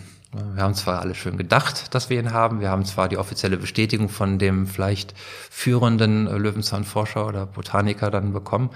[0.54, 2.60] Wir haben zwar alle schön gedacht, dass wir ihn haben.
[2.60, 8.70] Wir haben zwar die offizielle Bestätigung von dem vielleicht führenden Löwenzahnforscher oder Botaniker dann bekommen,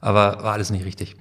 [0.00, 1.14] aber war alles nicht richtig.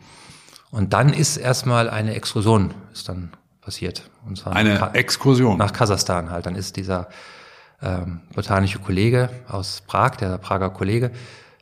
[0.69, 4.09] Und dann ist erstmal eine Exkursion ist dann passiert.
[4.25, 5.57] Und zwar eine nach Exkursion?
[5.57, 6.45] Nach Kasachstan halt.
[6.45, 7.09] Dann ist dieser
[7.81, 11.11] ähm, botanische Kollege aus Prag, der Prager Kollege,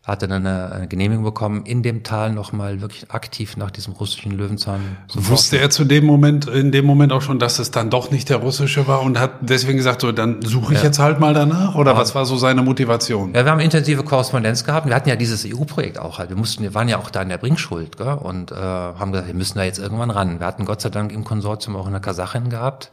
[0.10, 4.32] hatte dann eine, eine Genehmigung bekommen, in dem Tal nochmal wirklich aktiv nach diesem russischen
[4.32, 5.62] Löwenzahn zu Wusste forschen.
[5.62, 8.38] er zu dem Moment, in dem Moment auch schon, dass es dann doch nicht der
[8.38, 10.86] russische war und hat deswegen gesagt, so, dann suche ich ja.
[10.86, 11.76] jetzt halt mal danach?
[11.76, 11.98] Oder ja.
[11.98, 13.34] was war so seine Motivation?
[13.34, 14.88] Ja, wir haben intensive Korrespondenz gehabt.
[14.88, 16.30] Wir hatten ja dieses EU-Projekt auch halt.
[16.30, 18.08] Wir mussten, wir waren ja auch da in der Bringschuld, gell?
[18.08, 20.40] und äh, haben gesagt, wir müssen da jetzt irgendwann ran.
[20.40, 22.92] Wir hatten Gott sei Dank im Konsortium auch eine Kasachin gehabt,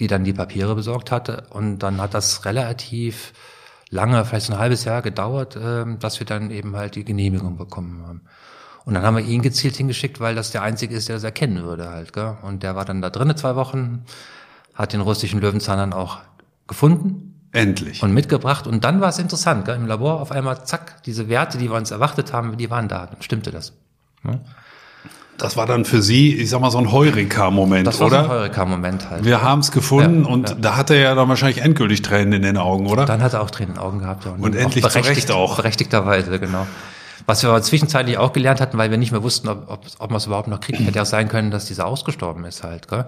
[0.00, 1.44] die dann die Papiere besorgt hatte.
[1.50, 3.32] Und dann hat das relativ
[3.90, 8.04] lange, vielleicht ein halbes Jahr gedauert, äh, dass wir dann eben halt die Genehmigung bekommen
[8.06, 8.22] haben.
[8.84, 11.64] Und dann haben wir ihn gezielt hingeschickt, weil das der Einzige ist, der das erkennen
[11.64, 12.12] würde halt.
[12.12, 12.36] Gell?
[12.42, 14.04] Und der war dann da drinnen zwei Wochen,
[14.74, 16.20] hat den russischen Löwenzahn dann auch
[16.68, 17.34] gefunden.
[17.50, 18.02] Endlich.
[18.02, 18.66] Und mitgebracht.
[18.66, 19.64] Und dann war es interessant.
[19.64, 19.74] Gell?
[19.74, 23.06] Im Labor auf einmal, zack, diese Werte, die wir uns erwartet haben, die waren da.
[23.06, 23.72] Dann stimmte das.
[24.24, 24.40] Ja?
[25.38, 27.90] Das war dann für Sie, ich sag mal, so ein Heureka-Moment, oder?
[27.90, 29.24] Das war so ein Heureka-Moment halt.
[29.24, 30.54] Wir haben es gefunden ja, und ja.
[30.56, 33.04] da hat er ja dann wahrscheinlich endgültig Tränen in den Augen, oder?
[33.04, 34.24] Dann hat er auch Tränen in den Augen gehabt.
[34.24, 34.32] Ja.
[34.32, 35.56] Und, und endlich auch berechtigt, auch.
[35.56, 36.66] Berechtigterweise, genau.
[37.26, 40.10] Was wir aber zwischenzeitlich auch gelernt hatten, weil wir nicht mehr wussten, ob, ob, ob
[40.10, 42.88] man es überhaupt noch kriegt, hätte auch sein können, dass dieser ausgestorben ist halt.
[42.88, 43.04] Gell?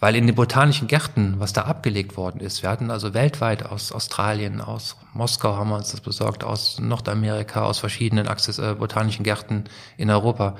[0.00, 3.92] Weil in den botanischen Gärten, was da abgelegt worden ist, wir hatten also weltweit aus
[3.92, 9.24] Australien, aus Moskau haben wir uns das besorgt, aus Nordamerika, aus verschiedenen Access, äh, botanischen
[9.24, 9.64] Gärten
[9.96, 10.56] in Europa,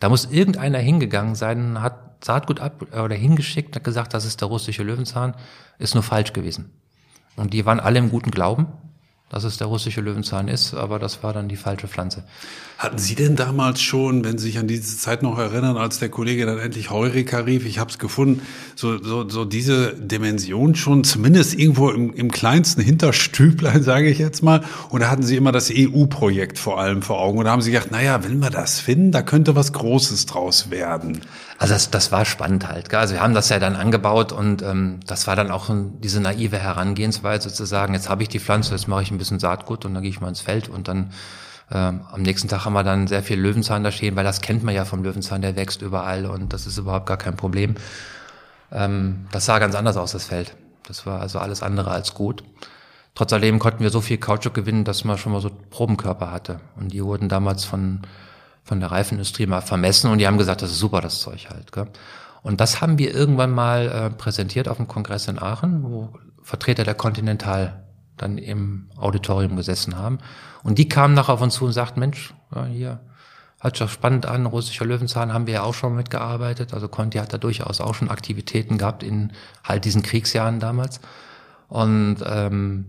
[0.00, 4.48] da muss irgendeiner hingegangen sein, hat Saatgut ab oder hingeschickt, hat gesagt, das ist der
[4.48, 5.34] russische Löwenzahn,
[5.78, 6.70] ist nur falsch gewesen.
[7.36, 8.68] Und die waren alle im guten Glauben
[9.28, 12.22] dass es der russische Löwenzahn ist, aber das war dann die falsche Pflanze.
[12.78, 16.10] Hatten Sie denn damals schon, wenn Sie sich an diese Zeit noch erinnern, als der
[16.10, 18.42] Kollege dann endlich Heureka rief, ich habe es gefunden,
[18.76, 24.44] so, so, so diese Dimension schon zumindest irgendwo im, im kleinsten Hinterstüblein, sage ich jetzt
[24.44, 27.90] mal, oder hatten Sie immer das EU-Projekt vor allem vor Augen oder haben Sie gedacht,
[27.90, 31.20] naja, wenn wir das finden, da könnte was Großes draus werden?
[31.58, 32.90] Also das, das war spannend halt.
[32.90, 32.98] Gell?
[32.98, 36.58] Also wir haben das ja dann angebaut und ähm, das war dann auch diese naive
[36.58, 39.94] Herangehensweise zu sagen, jetzt habe ich die Pflanze, jetzt mache ich ein bisschen Saatgut und
[39.94, 41.12] dann gehe ich mal ins Feld und dann
[41.72, 44.62] ähm, am nächsten Tag haben wir dann sehr viel Löwenzahn da stehen, weil das kennt
[44.62, 47.74] man ja vom Löwenzahn, der wächst überall und das ist überhaupt gar kein Problem.
[48.70, 50.54] Ähm, das sah ganz anders aus, das Feld.
[50.86, 52.44] Das war also alles andere als gut.
[53.14, 56.60] Trotz alledem konnten wir so viel Kautschuk gewinnen, dass man schon mal so Probenkörper hatte.
[56.76, 58.02] Und die wurden damals von
[58.66, 61.70] von der Reifenindustrie mal vermessen und die haben gesagt, das ist super, das Zeug halt.
[61.70, 61.86] Gell?
[62.42, 66.82] Und das haben wir irgendwann mal äh, präsentiert auf dem Kongress in Aachen, wo Vertreter
[66.82, 67.84] der Continental
[68.16, 70.18] dann im Auditorium gesessen haben.
[70.64, 73.00] Und die kamen nachher auf uns zu und sagten, Mensch, ja, hier,
[73.60, 76.74] hört sich doch spannend an, russischer Löwenzahn haben wir ja auch schon mitgearbeitet.
[76.74, 81.00] Also Conti hat da durchaus auch schon Aktivitäten gehabt in halt diesen Kriegsjahren damals.
[81.68, 82.86] Und ähm,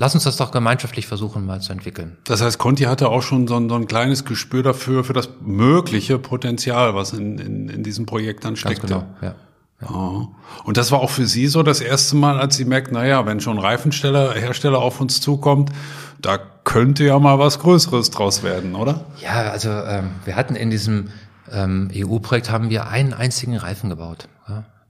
[0.00, 2.16] Lass uns das doch gemeinschaftlich versuchen, mal zu entwickeln.
[2.22, 5.28] Das heißt, Conti hatte auch schon so ein, so ein kleines Gespür dafür, für das
[5.40, 8.86] mögliche Potenzial, was in, in, in diesem Projekt dann steckte.
[8.86, 9.34] Ganz genau, ja.
[9.82, 10.28] ja.
[10.62, 13.40] Und das war auch für Sie so das erste Mal, als Sie merkt, naja, wenn
[13.40, 15.72] schon Reifensteller, Hersteller auf uns zukommt,
[16.20, 19.04] da könnte ja mal was Größeres draus werden, oder?
[19.20, 21.08] Ja, also ähm, wir hatten in diesem
[21.50, 24.28] ähm, EU-Projekt haben wir einen einzigen Reifen gebaut.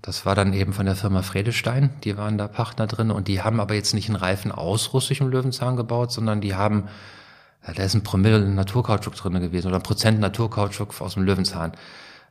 [0.03, 3.43] Das war dann eben von der Firma Fredestein, die waren da Partner drin und die
[3.43, 6.89] haben aber jetzt nicht einen Reifen aus russischem Löwenzahn gebaut, sondern die haben,
[7.67, 11.73] da ist ein Promille Naturkautschuk drin gewesen oder ein Prozent Naturkautschuk aus dem Löwenzahn.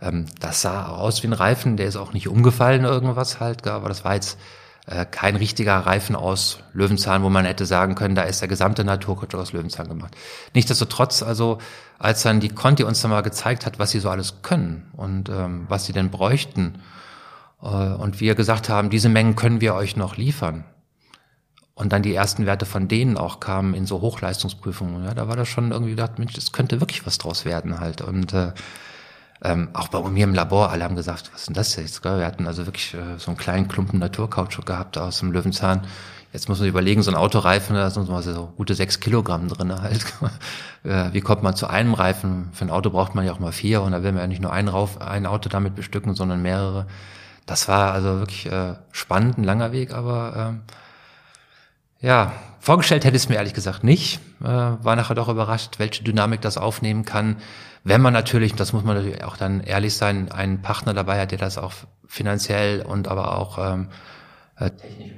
[0.01, 3.89] Ähm, das sah aus wie ein Reifen, der ist auch nicht umgefallen irgendwas halt, aber
[3.89, 4.39] das war jetzt
[4.85, 8.85] äh, kein richtiger Reifen aus Löwenzahn, wo man hätte sagen können, da ist der gesamte
[8.85, 10.15] Naturkautschuk aus Löwenzahn gemacht.
[10.53, 11.57] Nichtsdestotrotz, also
[11.99, 15.27] als dann die Conti uns dann mal gezeigt hat, was sie so alles können und
[15.27, 16.81] ähm, was sie denn bräuchten,
[17.65, 20.63] und wir gesagt haben, diese Mengen können wir euch noch liefern.
[21.75, 25.35] und dann die ersten Werte von denen auch kamen in so Hochleistungsprüfungen, ja, da war
[25.35, 28.01] das schon irgendwie gedacht, Mensch, das könnte wirklich was draus werden halt.
[28.01, 28.51] Und äh,
[29.43, 32.01] ähm, auch bei mir im Labor, alle haben gesagt, was ist denn das jetzt?
[32.01, 32.17] Gell?
[32.17, 35.85] Wir hatten also wirklich äh, so einen kleinen Klumpen Naturkautschuk gehabt aus dem Löwenzahn.
[36.33, 40.05] Jetzt muss man überlegen, so ein Autoreifen, da sind so gute sechs Kilogramm drin halt.
[40.83, 42.49] Äh, wie kommt man zu einem Reifen?
[42.53, 44.41] Für ein Auto braucht man ja auch mal vier und da will man ja nicht
[44.41, 46.85] nur ein, Rauf, ein Auto damit bestücken, sondern mehrere.
[47.47, 50.61] Das war also wirklich äh, spannend, ein langer Weg, aber ähm,
[51.99, 54.19] ja, vorgestellt hätte ich es mir ehrlich gesagt nicht.
[54.41, 57.37] Äh, war nachher doch überrascht, welche Dynamik das aufnehmen kann.
[57.83, 61.31] Wenn man natürlich, das muss man natürlich auch dann ehrlich sein, einen Partner dabei hat,
[61.31, 61.73] der das auch
[62.05, 63.87] finanziell und aber auch ähm,
[64.57, 65.17] äh, technisch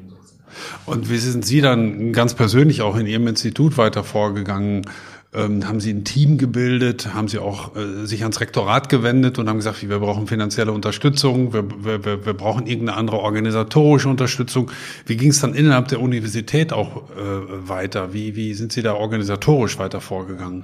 [0.85, 4.85] und wie sind Sie dann ganz persönlich auch in Ihrem Institut weiter vorgegangen?
[5.31, 7.13] Ähm, haben Sie ein Team gebildet?
[7.13, 11.53] Haben Sie auch äh, sich ans Rektorat gewendet und haben gesagt, wir brauchen finanzielle Unterstützung,
[11.53, 14.71] wir, wir, wir brauchen irgendeine andere organisatorische Unterstützung?
[15.05, 18.11] Wie ging es dann innerhalb der Universität auch äh, weiter?
[18.11, 20.63] Wie, wie sind Sie da organisatorisch weiter vorgegangen?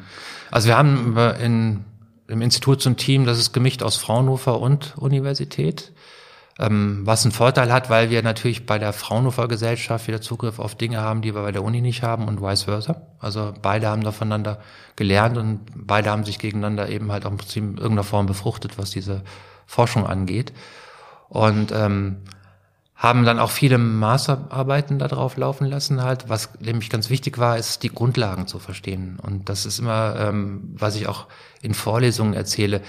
[0.49, 1.82] Also wir haben in,
[2.28, 5.91] im Institut so ein Team, das ist gemischt aus Fraunhofer und Universität.
[6.58, 10.76] Ähm, was einen Vorteil hat, weil wir natürlich bei der Fraunhofer Gesellschaft wieder Zugriff auf
[10.76, 13.02] Dinge haben, die wir bei der Uni nicht haben und vice versa.
[13.20, 14.60] Also beide haben da voneinander
[14.96, 18.78] gelernt und beide haben sich gegeneinander eben halt auch im Prinzip in irgendeiner Form befruchtet,
[18.78, 19.24] was diese
[19.65, 20.54] Forschung angeht.
[21.28, 22.22] Und ähm,
[22.96, 26.30] haben dann auch viele Masterarbeiten darauf laufen lassen halt.
[26.30, 29.20] Was nämlich ganz wichtig war, ist die Grundlagen zu verstehen.
[29.22, 31.28] Und das ist immer, ähm, was ich auch
[31.62, 32.82] in Vorlesungen erzähle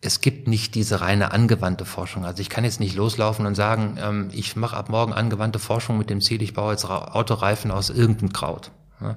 [0.00, 2.24] es gibt nicht diese reine angewandte Forschung.
[2.24, 5.98] Also ich kann jetzt nicht loslaufen und sagen, ähm, ich mache ab morgen angewandte Forschung
[5.98, 8.70] mit dem Ziel, ich baue jetzt Autoreifen aus irgendeinem Kraut.
[9.00, 9.16] Ja?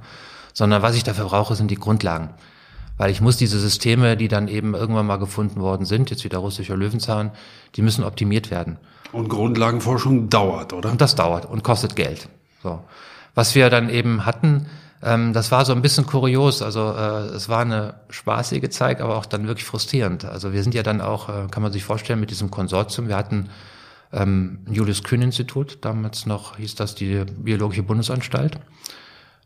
[0.54, 2.32] Sondern was ich dafür brauche, sind die Grundlagen.
[2.98, 6.39] Weil ich muss diese Systeme, die dann eben irgendwann mal gefunden worden sind, jetzt wieder
[6.39, 7.32] russischer Löwenzahn,
[7.76, 8.78] die müssen optimiert werden.
[9.12, 10.91] Und Grundlagenforschung dauert, oder?
[10.91, 12.28] Und das dauert und kostet Geld.
[12.63, 12.84] So.
[13.34, 14.67] Was wir dann eben hatten,
[15.03, 16.61] ähm, das war so ein bisschen kurios.
[16.61, 20.25] Also äh, es war eine spaßige Zeit, aber auch dann wirklich frustrierend.
[20.25, 23.07] Also wir sind ja dann auch, äh, kann man sich vorstellen, mit diesem Konsortium.
[23.07, 23.49] Wir hatten
[24.13, 28.59] ähm, Julius Kühn Institut, damals noch hieß das die Biologische Bundesanstalt.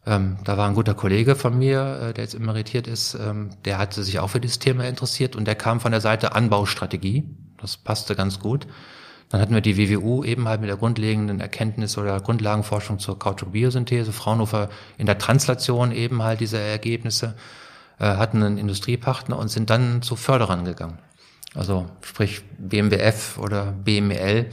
[0.08, 3.78] Ähm, da war ein guter Kollege von mir, äh, der jetzt emeritiert ist, ähm, der
[3.78, 7.24] hatte sich auch für dieses Thema interessiert und der kam von der Seite Anbaustrategie.
[7.58, 8.68] Das passte ganz gut.
[9.36, 14.14] Dann hatten wir die WWU eben halt mit der grundlegenden Erkenntnis oder Grundlagenforschung zur Kautschuk-Biosynthese,
[14.14, 17.36] Fraunhofer in der Translation eben halt diese Ergebnisse,
[18.00, 21.00] äh, hatten einen Industriepartner und sind dann zu Förderern gegangen.
[21.54, 24.52] Also sprich BMWF oder BML.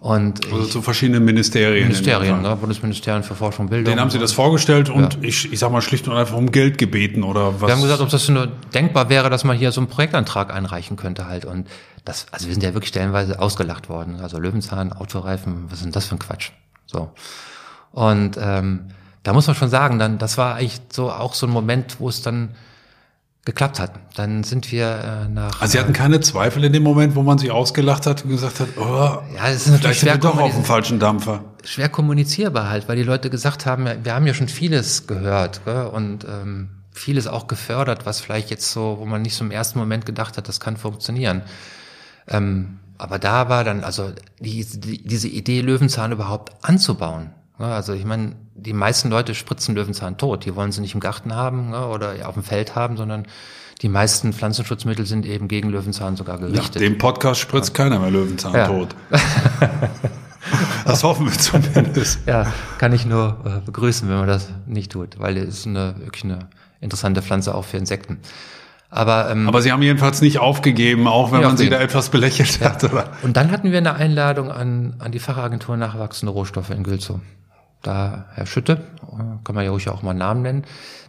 [0.00, 1.88] Und also zu verschiedenen Ministerien.
[1.88, 2.54] Ministerien, ne?
[2.54, 3.92] Bundesministerien für Forschung und Bildung.
[3.92, 5.20] Den haben Sie das vorgestellt und ja.
[5.22, 7.68] ich, ich sag mal schlicht und einfach um Geld gebeten oder was?
[7.68, 10.96] Wir haben gesagt, ob das nur denkbar wäre, dass man hier so einen Projektantrag einreichen
[10.96, 11.44] könnte halt.
[11.44, 11.66] Und
[12.04, 14.20] das, also wir sind ja wirklich stellenweise ausgelacht worden.
[14.20, 16.50] Also Löwenzahn, Autoreifen, was ist denn das für ein Quatsch?
[16.86, 17.10] So.
[17.90, 18.84] Und ähm,
[19.24, 22.08] da muss man schon sagen, dann, das war eigentlich so auch so ein Moment, wo
[22.08, 22.50] es dann
[23.48, 23.92] geklappt hat.
[24.14, 25.62] Dann sind wir äh, nach.
[25.62, 28.60] Also Sie hatten keine Zweifel in dem Moment, wo man sich ausgelacht hat und gesagt
[28.60, 31.44] hat, oh, ja, es ist natürlich schwer doch auf dem falschen Dampfer.
[31.64, 35.86] Schwer kommunizierbar halt, weil die Leute gesagt haben, wir haben ja schon vieles gehört gell?
[35.86, 39.78] und ähm, vieles auch gefördert, was vielleicht jetzt so, wo man nicht so im ersten
[39.78, 41.40] Moment gedacht hat, das kann funktionieren.
[42.26, 47.30] Ähm, aber da war dann, also die, die, diese Idee, Löwenzahn überhaupt anzubauen.
[47.58, 50.44] Ja, also ich meine, die meisten Leute spritzen Löwenzahn tot.
[50.44, 53.26] Die wollen sie nicht im Garten haben ja, oder auf dem Feld haben, sondern
[53.82, 56.74] die meisten Pflanzenschutzmittel sind eben gegen Löwenzahn sogar gerichtet.
[56.76, 58.66] Nach dem Podcast spritzt keiner mehr Löwenzahn ja.
[58.66, 58.94] tot.
[60.84, 62.20] das hoffen wir zumindest.
[62.26, 65.94] Ja, kann ich nur äh, begrüßen, wenn man das nicht tut, weil es ist eine,
[65.98, 66.48] wirklich eine
[66.80, 68.18] interessante Pflanze auch für Insekten.
[68.90, 72.58] Aber, ähm, Aber Sie haben jedenfalls nicht aufgegeben, auch wenn man Sie da etwas belächelt
[72.60, 72.70] ja.
[72.70, 72.84] hat.
[72.84, 73.10] Oder?
[73.22, 77.20] Und dann hatten wir eine Einladung an, an die Fachagentur Nachwachsende Rohstoffe in Gülzow.
[77.82, 78.84] Da Herr Schütte,
[79.44, 80.64] kann man ja ruhig auch mal einen Namen nennen,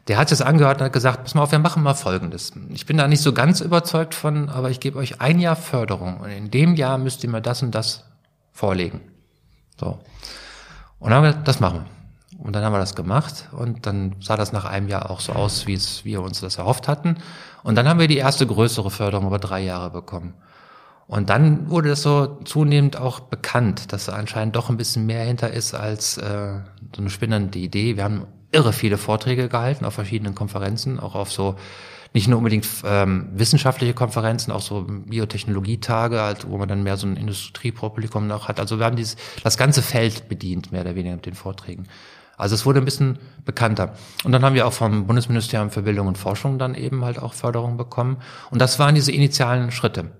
[0.07, 2.51] der hat es angehört und hat gesagt, pass mal auf, wir machen mal Folgendes.
[2.69, 6.17] Ich bin da nicht so ganz überzeugt von, aber ich gebe euch ein Jahr Förderung
[6.17, 8.05] und in dem Jahr müsst ihr mir das und das
[8.51, 9.01] vorlegen.
[9.79, 9.99] So.
[10.99, 11.99] Und dann haben wir gesagt, das machen wir.
[12.43, 15.33] Und dann haben wir das gemacht und dann sah das nach einem Jahr auch so
[15.33, 17.17] aus, wie es wir uns das erhofft hatten.
[17.63, 20.33] Und dann haben wir die erste größere Förderung über drei Jahre bekommen.
[21.09, 25.23] Und dann wurde es so zunehmend auch bekannt, dass da anscheinend doch ein bisschen mehr
[25.23, 26.59] hinter ist als äh,
[26.95, 27.97] so eine spinnende Idee.
[27.97, 31.55] Wir haben irre viele Vorträge gehalten auf verschiedenen Konferenzen, auch auf so
[32.13, 37.07] nicht nur unbedingt ähm, wissenschaftliche Konferenzen, auch so Biotechnologietage, halt, wo man dann mehr so
[37.07, 38.59] ein Industriepublikum noch hat.
[38.59, 41.87] Also wir haben dieses, das ganze Feld bedient, mehr oder weniger mit den Vorträgen.
[42.37, 43.95] Also es wurde ein bisschen bekannter.
[44.23, 47.33] Und dann haben wir auch vom Bundesministerium für Bildung und Forschung dann eben halt auch
[47.33, 48.17] Förderung bekommen.
[48.51, 50.11] Und das waren diese initialen Schritte.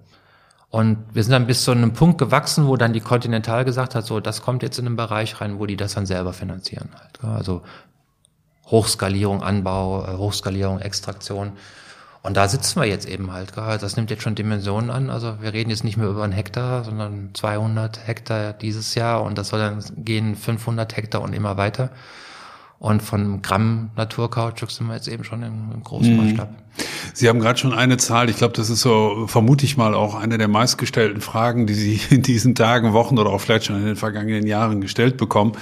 [0.72, 4.06] Und wir sind dann bis zu einem Punkt gewachsen, wo dann die Continental gesagt hat,
[4.06, 7.24] so, das kommt jetzt in einen Bereich rein, wo die das dann selber finanzieren halt.
[7.24, 7.64] Also
[8.68, 11.54] Hochskalierung, Anbau, äh, Hochskalierung, Extraktion.
[12.22, 13.54] Und da sitzen wir jetzt eben halt.
[13.56, 15.10] Das nimmt jetzt schon Dimensionen an.
[15.10, 19.38] Also wir reden jetzt nicht mehr über einen Hektar, sondern 200 Hektar dieses Jahr und
[19.38, 21.90] das soll dann gehen 500 Hektar und immer weiter.
[22.80, 26.26] Und von Gramm Naturkautschuk sind wir jetzt eben schon im, im großen mhm.
[26.26, 26.50] Maßstab.
[27.14, 30.16] Sie haben gerade schon eine Zahl, ich glaube, das ist so, vermute ich mal, auch
[30.16, 33.86] eine der meistgestellten Fragen, die Sie in diesen Tagen, Wochen oder auch vielleicht schon in
[33.86, 35.54] den vergangenen Jahren gestellt bekommen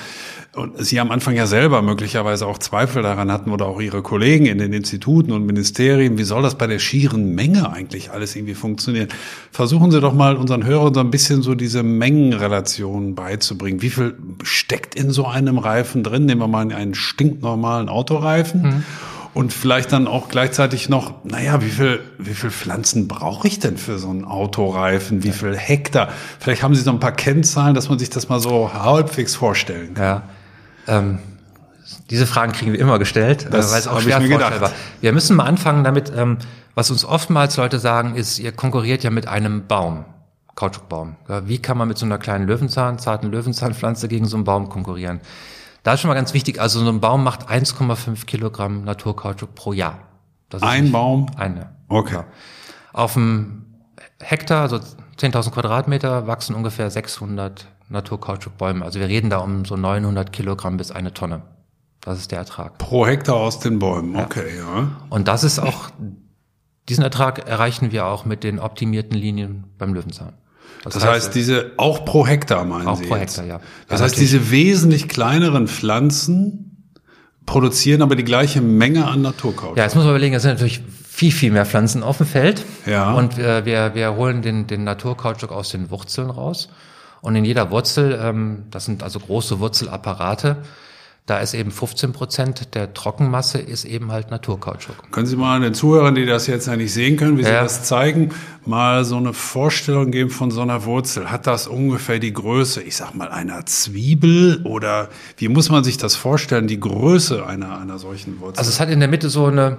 [0.58, 4.48] und Sie am Anfang ja selber möglicherweise auch Zweifel daran hatten oder auch Ihre Kollegen
[4.48, 8.56] in den Instituten und Ministerien, wie soll das bei der schieren Menge eigentlich alles irgendwie
[8.56, 9.10] funktionieren?
[9.52, 13.82] Versuchen Sie doch mal unseren Hörern so ein bisschen so diese Mengenrelation beizubringen.
[13.82, 16.26] Wie viel steckt in so einem Reifen drin?
[16.26, 18.62] Nehmen wir mal einen stinknormalen Autoreifen.
[18.62, 18.84] Mhm.
[19.34, 23.78] Und vielleicht dann auch gleichzeitig noch, naja, wie viel, wie viel Pflanzen brauche ich denn
[23.78, 25.24] für so einen Autoreifen?
[25.24, 26.10] Wie viel Hektar?
[26.40, 29.94] Vielleicht haben Sie so ein paar Kennzahlen, dass man sich das mal so halbwegs vorstellen
[29.94, 30.04] kann.
[30.04, 30.24] Ja.
[30.88, 31.20] Ähm,
[32.10, 34.72] diese Fragen kriegen wir immer gestellt, äh, das weil es auch schwer vorstellbar
[35.02, 36.38] Wir müssen mal anfangen damit, ähm,
[36.76, 40.06] was uns oftmals Leute sagen, ist, ihr konkurriert ja mit einem Baum,
[40.56, 41.16] Kautschukbaum.
[41.28, 44.70] Ja, wie kann man mit so einer kleinen Löwenzahn, zarten Löwenzahnpflanze gegen so einen Baum
[44.70, 45.22] konkurrieren?
[45.84, 49.74] Da ist schon mal ganz wichtig, also so ein Baum macht 1,5 Kilogramm Naturkautschuk pro
[49.74, 50.00] Jahr.
[50.62, 51.28] ein Baum?
[51.38, 51.70] Eine.
[51.88, 52.16] Okay.
[52.16, 52.26] Ja.
[52.94, 53.66] Auf einem
[54.20, 54.78] Hektar, also
[55.20, 58.84] 10.000 Quadratmeter, wachsen ungefähr 600 Naturkautschukbäume.
[58.84, 61.42] Also wir reden da um so 900 Kilogramm bis eine Tonne.
[62.02, 62.78] Das ist der Ertrag.
[62.78, 64.92] Pro Hektar aus den Bäumen, okay, ja.
[65.10, 65.90] Und das ist auch,
[66.88, 70.34] diesen Ertrag erreichen wir auch mit den optimierten Linien beim Löwenzahn.
[70.84, 73.38] Das, das heißt, heißt, diese auch pro Hektar meinen auch Sie pro jetzt?
[73.38, 73.60] Hektar, ja.
[73.88, 74.32] Das ja, heißt, natürlich.
[74.32, 76.68] diese wesentlich kleineren Pflanzen
[77.46, 79.78] produzieren aber die gleiche Menge an Naturkautschuk.
[79.78, 82.64] Ja, jetzt muss man überlegen, es sind natürlich viel, viel mehr Pflanzen auf dem Feld.
[82.86, 83.14] Ja.
[83.14, 86.70] Und wir, wir, wir holen den, den Naturkautschuk aus den Wurzeln raus.
[87.22, 90.58] Und in jeder Wurzel, ähm, das sind also große Wurzelapparate,
[91.28, 95.12] da ist eben 15 Prozent der Trockenmasse ist eben halt Naturkautschuk.
[95.12, 97.64] Können Sie mal den Zuhörern, die das jetzt ja nicht sehen können, wie Sie ja.
[97.64, 98.30] das zeigen,
[98.66, 101.30] mal so eine Vorstellung geben von so einer Wurzel?
[101.30, 105.98] Hat das ungefähr die Größe, ich sag mal, einer Zwiebel oder wie muss man sich
[105.98, 108.60] das vorstellen, die Größe einer, einer solchen Wurzel?
[108.60, 109.76] Also es hat in der Mitte so eine,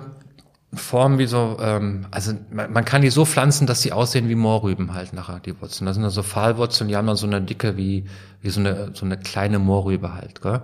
[0.74, 4.34] Form wie so, ähm, also man, man kann die so pflanzen, dass sie aussehen wie
[4.34, 5.86] Moorrüben halt nachher, die Wurzeln.
[5.86, 8.04] Das sind dann so Pfahlwurzeln, die haben dann so eine dicke wie,
[8.42, 10.60] wie so eine, so eine kleine Moorrübe halt, gell?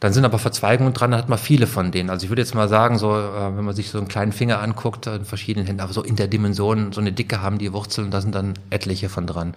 [0.00, 2.10] Dann sind aber Verzweigungen dran, da hat man viele von denen.
[2.10, 4.60] Also ich würde jetzt mal sagen, so, äh, wenn man sich so einen kleinen Finger
[4.60, 8.10] anguckt, in verschiedenen Händen, aber so in der Dimension, so eine Dicke haben die Wurzeln,
[8.10, 9.54] da sind dann etliche von dran.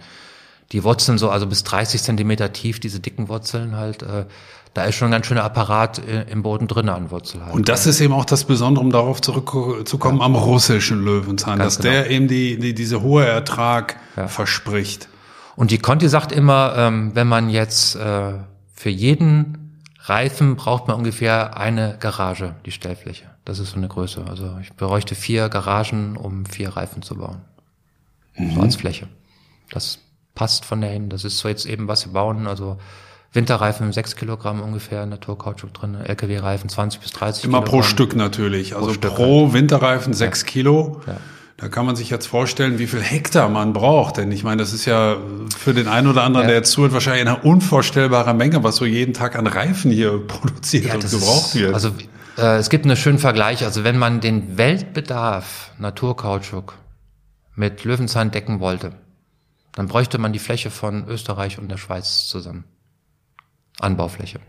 [0.72, 4.26] Die Wurzeln so, also bis 30 Zentimeter tief, diese dicken Wurzeln halt, äh,
[4.74, 7.54] da ist schon ein ganz schöner Apparat äh, im Boden drin an Wurzel halt.
[7.54, 10.24] Und das ist eben auch das Besondere, um darauf zurückzukommen, ja.
[10.24, 11.94] am russischen Löwenzahn, ganz dass genau.
[11.94, 14.28] der eben die, die, diese hohe Ertrag ja.
[14.28, 15.08] verspricht.
[15.54, 18.34] Und die Conti sagt immer, ähm, wenn man jetzt äh,
[18.74, 23.24] für jeden Reifen braucht man ungefähr eine Garage, die Stellfläche.
[23.44, 24.24] Das ist so eine Größe.
[24.28, 27.38] Also ich bräuchte vier Garagen, um vier Reifen zu bauen.
[28.36, 28.54] Mhm.
[28.54, 29.08] So als Fläche.
[29.70, 29.98] Das
[30.36, 31.08] passt von der hin.
[31.08, 32.46] Das ist so jetzt eben, was wir bauen.
[32.46, 32.78] Also
[33.32, 37.70] Winterreifen 6 Kilogramm ungefähr Naturkautschuk drin, LKW-Reifen 20 bis 30 Immer Kilogramm.
[37.70, 39.52] pro Stück natürlich, also pro, Stück pro.
[39.52, 40.46] Winterreifen 6 ja.
[40.46, 41.00] Kilo.
[41.06, 41.16] Ja.
[41.58, 44.18] Da kann man sich jetzt vorstellen, wie viel Hektar man braucht.
[44.18, 45.16] Denn ich meine, das ist ja
[45.56, 46.48] für den einen oder anderen, ja.
[46.48, 50.84] der jetzt zuhört, wahrscheinlich eine unvorstellbare Menge, was so jeden Tag an Reifen hier produziert
[50.84, 51.72] ja, und gebraucht wird.
[51.72, 51.92] Also
[52.36, 53.64] äh, es gibt einen schönen Vergleich.
[53.64, 56.74] Also wenn man den Weltbedarf Naturkautschuk
[57.54, 58.92] mit Löwenzahn decken wollte,
[59.76, 62.64] dann bräuchte man die Fläche von Österreich und der Schweiz zusammen.
[63.78, 64.40] Anbaufläche.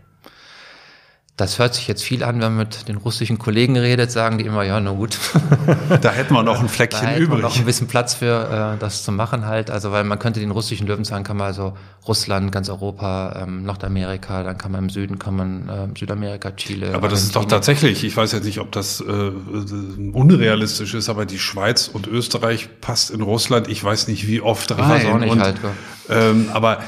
[1.38, 4.44] Das hört sich jetzt viel an, wenn man mit den russischen Kollegen redet, sagen die
[4.44, 5.16] immer, ja, na gut.
[6.00, 7.42] Da hätten wir noch ein Fleckchen da übrig.
[7.42, 9.70] noch ein bisschen Platz für äh, das zu machen halt.
[9.70, 11.76] Also, weil man könnte den russischen Löwenzahn kann man also
[12.08, 16.92] Russland, ganz Europa, ähm, Nordamerika, dann kann man im Süden, kann man äh, Südamerika, Chile.
[16.92, 21.24] Aber das ist doch tatsächlich, ich weiß jetzt nicht, ob das äh, unrealistisch ist, aber
[21.24, 24.80] die Schweiz und Österreich passt in Russland, ich weiß nicht wie oft rein.
[24.80, 25.56] Ich weiß auch nicht und, halt.
[26.10, 26.82] Ähm, aber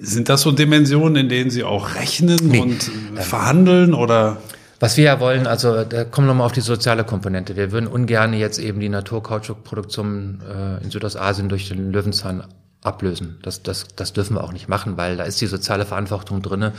[0.00, 2.60] sind das so Dimensionen, in denen Sie auch rechnen nee.
[2.60, 4.38] und ähm, verhandeln oder?
[4.80, 7.56] Was wir ja wollen, also da kommen wir nochmal auf die soziale Komponente.
[7.56, 12.44] Wir würden ungern jetzt eben die Naturkautschukproduktion äh, in Südostasien durch den Löwenzahn
[12.82, 13.38] ablösen.
[13.42, 16.72] Das, das, das dürfen wir auch nicht machen, weil da ist die soziale Verantwortung drinne.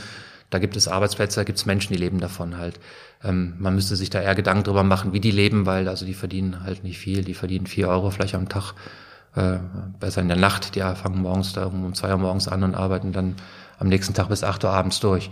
[0.50, 2.78] Da gibt es Arbeitsplätze, da gibt es Menschen, die leben davon halt.
[3.24, 6.14] Ähm, man müsste sich da eher Gedanken drüber machen, wie die leben, weil also die
[6.14, 7.24] verdienen halt nicht viel.
[7.24, 8.74] Die verdienen vier Euro vielleicht am Tag
[9.36, 9.58] äh,
[10.00, 13.12] besser in der Nacht, die fangen morgens da um zwei Uhr morgens an und arbeiten
[13.12, 13.36] dann
[13.78, 15.30] am nächsten Tag bis acht Uhr abends durch.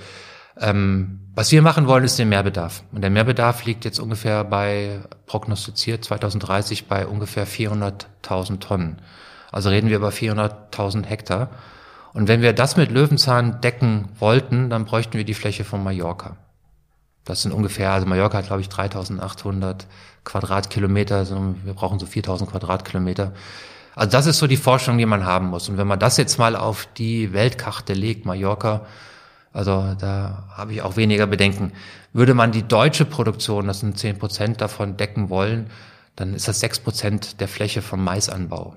[0.60, 2.84] Ähm, was wir machen wollen, ist den Mehrbedarf.
[2.92, 8.98] Und der Mehrbedarf liegt jetzt ungefähr bei, prognostiziert 2030 bei ungefähr 400.000 Tonnen.
[9.50, 11.48] Also reden wir über 400.000 Hektar.
[12.12, 16.36] Und wenn wir das mit Löwenzahn decken wollten, dann bräuchten wir die Fläche von Mallorca.
[17.24, 19.86] Das sind ungefähr, also Mallorca hat glaube ich 3800
[20.24, 23.32] Quadratkilometer, also wir brauchen so 4000 Quadratkilometer.
[23.94, 25.68] Also das ist so die Forschung, die man haben muss.
[25.68, 28.82] Und wenn man das jetzt mal auf die Weltkarte legt, Mallorca,
[29.52, 31.72] also da habe ich auch weniger Bedenken.
[32.12, 35.70] Würde man die deutsche Produktion, das sind zehn Prozent davon, decken wollen,
[36.16, 38.74] dann ist das sechs Prozent der Fläche vom Maisanbau.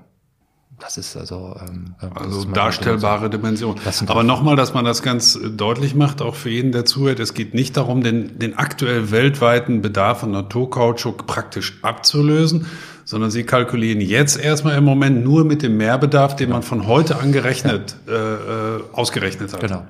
[0.79, 3.79] Das ist also ähm, also darstellbare Dimension.
[4.05, 7.19] Aber nochmal, dass man das ganz deutlich macht, auch für jeden, der zuhört.
[7.19, 12.67] Es geht nicht darum, den, den aktuell weltweiten Bedarf an Naturkautschuk praktisch abzulösen,
[13.07, 17.17] sondern Sie kalkulieren jetzt erstmal im Moment nur mit dem Mehrbedarf, den man von heute
[17.19, 18.13] angerechnet ja.
[18.13, 19.61] äh, äh, ausgerechnet hat.
[19.61, 19.85] Genau.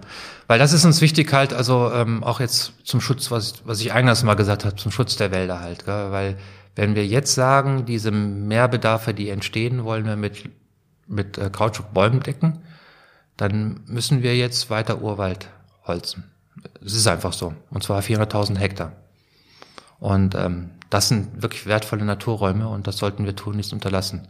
[0.45, 3.91] Weil das ist uns wichtig halt, also ähm, auch jetzt zum Schutz, was, was ich
[3.91, 5.86] eingangs mal gesagt habe, zum Schutz der Wälder halt.
[5.86, 6.11] Gell?
[6.11, 6.38] Weil
[6.76, 10.43] wenn wir jetzt sagen, diese Mehrbedarfe, die entstehen, wollen wir mit
[11.07, 12.59] mit äh, Kautschukbäumen decken,
[13.38, 15.47] dann müssen wir jetzt weiter Urwald
[15.86, 16.26] holzen.
[16.86, 17.53] Es ist einfach so.
[17.70, 18.91] Und zwar 400.000 Hektar.
[19.99, 24.22] Und ähm, das sind wirklich wertvolle Naturräume und das sollten wir tun, nicht unterlassen.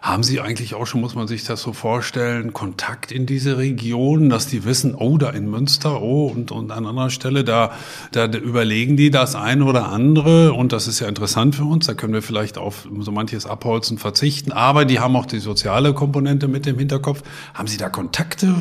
[0.00, 4.30] Haben Sie eigentlich auch schon, muss man sich das so vorstellen, Kontakt in diese Region,
[4.30, 7.72] dass die wissen, oh, da in Münster, oh, und, und an anderer Stelle, da,
[8.12, 11.94] da überlegen die das eine oder andere und das ist ja interessant für uns, da
[11.94, 16.48] können wir vielleicht auf so manches Abholzen verzichten, aber die haben auch die soziale Komponente
[16.48, 17.22] mit dem Hinterkopf.
[17.52, 18.54] Haben Sie da Kontakte?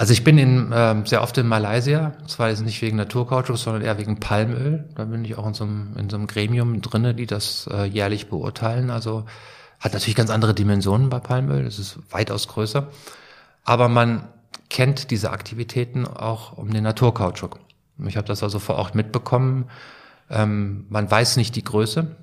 [0.00, 3.82] Also ich bin in, äh, sehr oft in Malaysia, zwar jetzt nicht wegen Naturkautschuk, sondern
[3.82, 4.86] eher wegen Palmöl.
[4.94, 7.84] Da bin ich auch in so einem, in so einem Gremium drinne, die das äh,
[7.84, 8.90] jährlich beurteilen.
[8.90, 9.24] Also
[9.78, 12.88] hat natürlich ganz andere Dimensionen bei Palmöl, das ist weitaus größer.
[13.64, 14.28] Aber man
[14.68, 17.58] kennt diese Aktivitäten auch um den Naturkautschuk.
[18.06, 19.68] Ich habe das also vor Ort mitbekommen.
[20.30, 22.16] Ähm, man weiß nicht die Größe.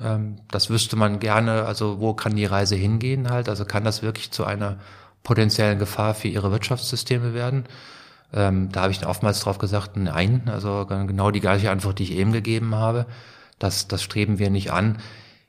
[0.00, 3.48] Ähm, das wüsste man gerne, also wo kann die Reise hingehen halt.
[3.48, 4.78] Also kann das wirklich zu einer
[5.22, 7.64] potenziellen Gefahr für ihre Wirtschaftssysteme werden?
[8.32, 12.12] Ähm, da habe ich oftmals drauf gesagt, nein, also genau die gleiche Antwort, die ich
[12.12, 13.06] eben gegeben habe.
[13.60, 14.98] Das, das streben wir nicht an.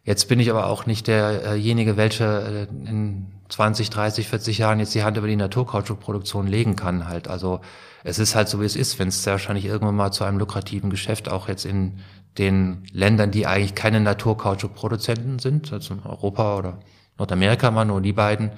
[0.03, 4.93] Jetzt bin ich aber auch nicht derjenige, welcher äh, in 20, 30, 40 Jahren jetzt
[4.93, 7.27] die Hand über die Naturkautschukproduktion legen kann halt.
[7.27, 7.61] Also
[8.03, 10.89] es ist halt so, wie es ist, wenn es wahrscheinlich irgendwann mal zu einem lukrativen
[10.89, 11.99] Geschäft auch jetzt in
[12.37, 16.79] den Ländern, die eigentlich keine Naturkautschukproduzenten sind, also Europa oder
[17.17, 18.51] Nordamerika mal nur die beiden,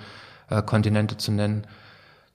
[0.50, 1.66] äh, Kontinente zu nennen,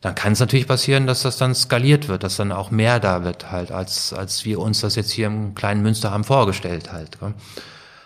[0.00, 3.24] dann kann es natürlich passieren, dass das dann skaliert wird, dass dann auch mehr da
[3.24, 7.18] wird halt, als, als wir uns das jetzt hier im kleinen Münster haben vorgestellt halt.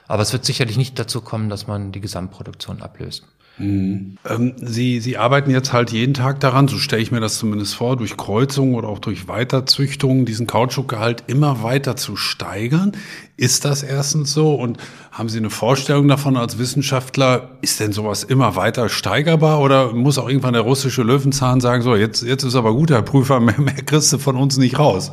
[0.09, 3.25] Aber es wird sicherlich nicht dazu kommen, dass man die Gesamtproduktion ablöst.
[3.59, 4.17] Mhm.
[4.29, 7.75] Ähm, Sie, Sie arbeiten jetzt halt jeden Tag daran, so stelle ich mir das zumindest
[7.75, 12.93] vor, durch Kreuzung oder auch durch Weiterzüchtung diesen Kautschukgehalt immer weiter zu steigern.
[13.37, 14.55] Ist das erstens so?
[14.55, 14.79] Und
[15.11, 20.19] haben Sie eine Vorstellung davon als Wissenschaftler, ist denn sowas immer weiter steigerbar oder muss
[20.19, 23.61] auch irgendwann der russische Löwenzahn sagen, so, jetzt, jetzt ist aber gut, Herr Prüfer, mehr,
[23.61, 25.13] mehr kriegst du von uns nicht raus?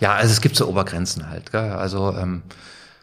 [0.00, 1.52] Ja, also es gibt so Obergrenzen halt.
[1.52, 1.70] Gell?
[1.70, 2.42] Also ähm,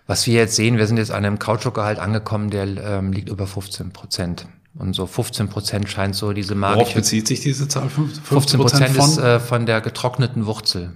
[0.05, 3.47] was wir jetzt sehen, wir sind jetzt an einem Kautschukgehalt angekommen, der ähm, liegt über
[3.47, 4.45] 15 Prozent.
[4.75, 6.79] Und so 15 Prozent scheint so diese magische...
[6.79, 7.89] Worauf bezieht sich diese Zahl?
[7.89, 10.93] 15 Prozent ist äh, von der getrockneten Wurzel.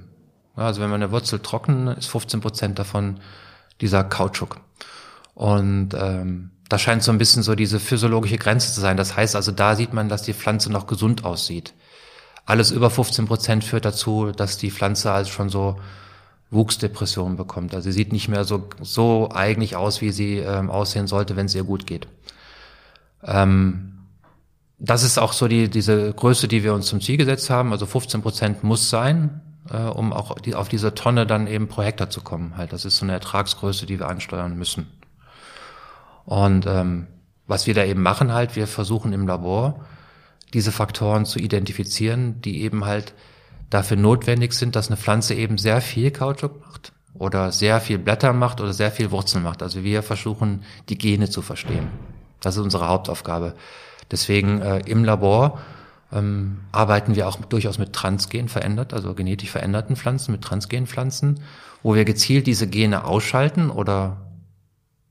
[0.55, 3.19] Ja, also wenn man eine Wurzel trocken, ist 15 Prozent davon
[3.79, 4.59] dieser Kautschuk.
[5.35, 8.97] Und ähm, da scheint so ein bisschen so diese physiologische Grenze zu sein.
[8.97, 11.73] Das heißt also, da sieht man, dass die Pflanze noch gesund aussieht.
[12.45, 15.79] Alles über 15 Prozent führt dazu, dass die Pflanze also schon so
[16.49, 17.75] Wuchsdepressionen bekommt.
[17.75, 21.45] Also sie sieht nicht mehr so, so eigentlich aus, wie sie ähm, aussehen sollte, wenn
[21.45, 22.07] es ihr gut geht.
[23.23, 23.97] Ähm,
[24.79, 27.71] das ist auch so die, diese Größe, die wir uns zum Ziel gesetzt haben.
[27.71, 29.41] Also 15 Prozent muss sein,
[29.71, 32.57] äh, um auch die, auf diese Tonne dann eben pro Hektar zu kommen.
[32.57, 34.87] Halt, das ist so eine Ertragsgröße, die wir ansteuern müssen.
[36.25, 37.07] Und ähm,
[37.47, 39.85] was wir da eben machen halt, wir versuchen im Labor
[40.53, 43.13] diese Faktoren zu identifizieren, die eben halt
[43.69, 48.33] dafür notwendig sind, dass eine Pflanze eben sehr viel Kautschuk macht oder sehr viel Blätter
[48.33, 49.61] macht oder sehr viel Wurzeln macht.
[49.61, 51.89] Also wir versuchen, die Gene zu verstehen.
[52.41, 53.55] Das ist unsere Hauptaufgabe.
[54.11, 55.59] Deswegen äh, im Labor
[56.11, 61.41] ähm, arbeiten wir auch durchaus mit Transgen verändert, also genetisch veränderten Pflanzen, mit Transgenpflanzen,
[61.83, 64.17] wo wir gezielt diese Gene ausschalten oder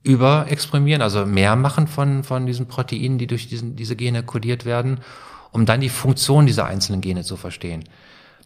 [0.03, 5.01] überexprimieren, also mehr machen von, von diesen Proteinen, die durch diesen, diese Gene kodiert werden,
[5.51, 7.85] um dann die Funktion dieser einzelnen Gene zu verstehen.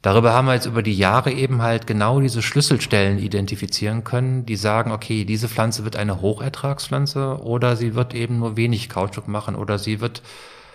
[0.02, 4.56] Darüber haben wir jetzt über die Jahre eben halt genau diese Schlüsselstellen identifizieren können, die
[4.56, 9.56] sagen, okay, diese Pflanze wird eine Hochertragspflanze oder sie wird eben nur wenig Kautschuk machen
[9.56, 10.22] oder sie wird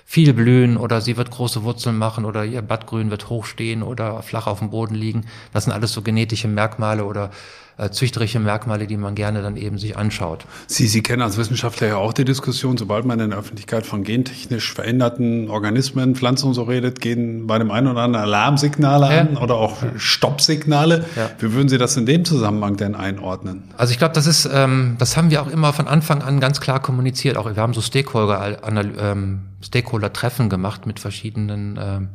[0.05, 4.45] viel blühen oder sie wird große Wurzeln machen oder ihr Blattgrün wird hochstehen oder flach
[4.45, 5.25] auf dem Boden liegen.
[5.51, 7.31] Das sind alles so genetische Merkmale oder
[7.77, 10.45] äh, züchterische Merkmale, die man gerne dann eben sich anschaut.
[10.67, 14.03] Sie, Sie kennen als Wissenschaftler ja auch die Diskussion, sobald man in der Öffentlichkeit von
[14.03, 19.21] gentechnisch veränderten Organismen, Pflanzen und so redet, gehen bei dem einen oder anderen Alarmsignale ja.
[19.21, 21.03] an oder auch Stoppsignale.
[21.17, 21.31] Ja.
[21.39, 23.63] Wie würden Sie das in dem Zusammenhang denn einordnen?
[23.75, 26.61] Also ich glaube, das ist, ähm, das haben wir auch immer von Anfang an ganz
[26.61, 27.35] klar kommuniziert.
[27.35, 32.09] Auch wir haben so Stakeholder, ähm, Stakeholder-Treffen gemacht mit verschiedenen, ähm,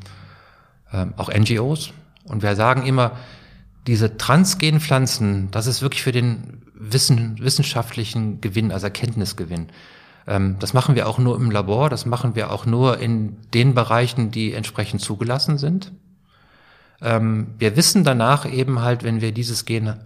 [0.93, 1.91] ähm, auch NGOs.
[2.25, 3.13] Und wir sagen immer,
[3.91, 9.67] diese transgenen Pflanzen, das ist wirklich für den Wissen, wissenschaftlichen Gewinn, also Erkenntnisgewinn.
[10.29, 13.75] Ähm, das machen wir auch nur im Labor, das machen wir auch nur in den
[13.75, 15.91] Bereichen, die entsprechend zugelassen sind.
[17.03, 19.97] Ähm, wir wissen danach eben halt, wenn wir dieses Gen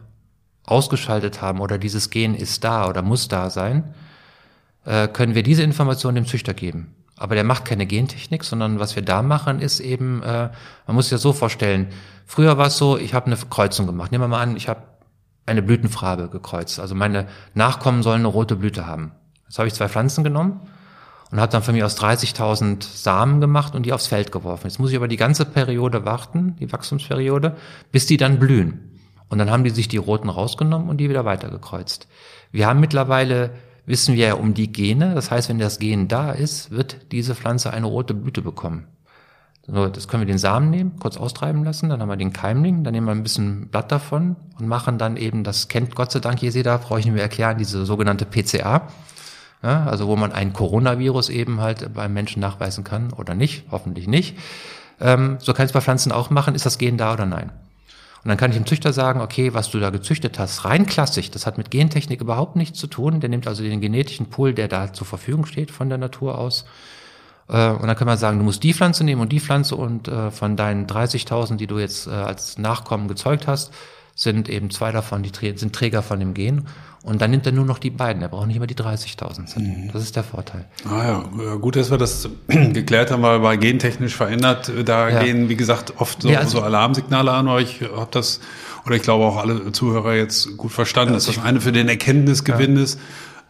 [0.65, 3.93] ausgeschaltet haben oder dieses Gen ist da oder muss da sein,
[4.87, 6.95] äh, können wir diese Information dem Züchter geben.
[7.17, 10.51] Aber der macht keine Gentechnik, sondern was wir da machen, ist eben, äh,
[10.87, 11.89] man muss sich das so vorstellen,
[12.27, 14.11] früher war es so, ich habe eine Kreuzung gemacht.
[14.11, 14.83] Nehmen wir mal an, ich habe
[15.47, 16.81] eine Blütenfarbe gekreuzt.
[16.81, 19.13] Also meine Nachkommen sollen eine rote Blüte haben.
[19.47, 20.61] Jetzt habe ich zwei Pflanzen genommen
[21.31, 24.67] und habe dann von mir aus 30.000 Samen gemacht und die aufs Feld geworfen.
[24.67, 27.57] Jetzt muss ich aber die ganze Periode warten, die Wachstumsperiode,
[27.93, 28.91] bis die dann blühen.
[29.29, 32.09] Und dann haben die sich die roten rausgenommen und die wieder weitergekreuzt.
[32.53, 33.51] Wir haben mittlerweile
[33.87, 35.15] wissen wir ja um die Gene.
[35.15, 38.87] Das heißt, wenn das Gen da ist, wird diese Pflanze eine rote Blüte bekommen.
[39.67, 42.85] So, das können wir den Samen nehmen, kurz austreiben lassen, dann haben wir den Keimling,
[42.85, 46.21] dann nehmen wir ein bisschen Blatt davon und machen dann eben, das kennt Gott sei
[46.21, 48.89] Dank jeder, brauche ich nicht mehr erklären, diese sogenannte PCA.
[49.63, 54.07] Ja, also wo man ein Coronavirus eben halt beim Menschen nachweisen kann oder nicht, hoffentlich
[54.07, 54.37] nicht.
[55.01, 57.51] Ähm, so kann es bei Pflanzen auch machen, ist das Gen da oder nein?
[58.25, 61.31] Und dann kann ich dem Züchter sagen, okay, was du da gezüchtet hast, rein klassisch,
[61.31, 63.21] das hat mit Gentechnik überhaupt nichts zu tun.
[63.21, 66.65] Der nimmt also den genetischen Pool, der da zur Verfügung steht von der Natur aus.
[67.49, 70.09] Äh, und dann kann man sagen, du musst die Pflanze nehmen und die Pflanze und
[70.09, 73.75] äh, von deinen 30.000, die du jetzt äh, als Nachkommen gezeugt hast,
[74.15, 76.67] sind eben zwei davon, die sind Träger von dem Gen.
[77.03, 78.23] Und dann nimmt er nur noch die beiden.
[78.23, 79.59] Er braucht nicht immer die 30.000.
[79.59, 79.91] Mhm.
[79.93, 80.65] Das ist der Vorteil.
[80.89, 81.05] Ah
[81.39, 85.23] ja, gut, dass wir das geklärt haben, weil bei gentechnisch verändert, da ja.
[85.23, 87.47] gehen, wie gesagt, oft so, ja, also, so Alarmsignale an.
[87.49, 88.41] Aber ich habe das,
[88.87, 92.79] oder ich glaube auch alle Zuhörer jetzt gut verstanden, dass das eine für den Erkenntnisgewinn
[92.79, 92.99] ist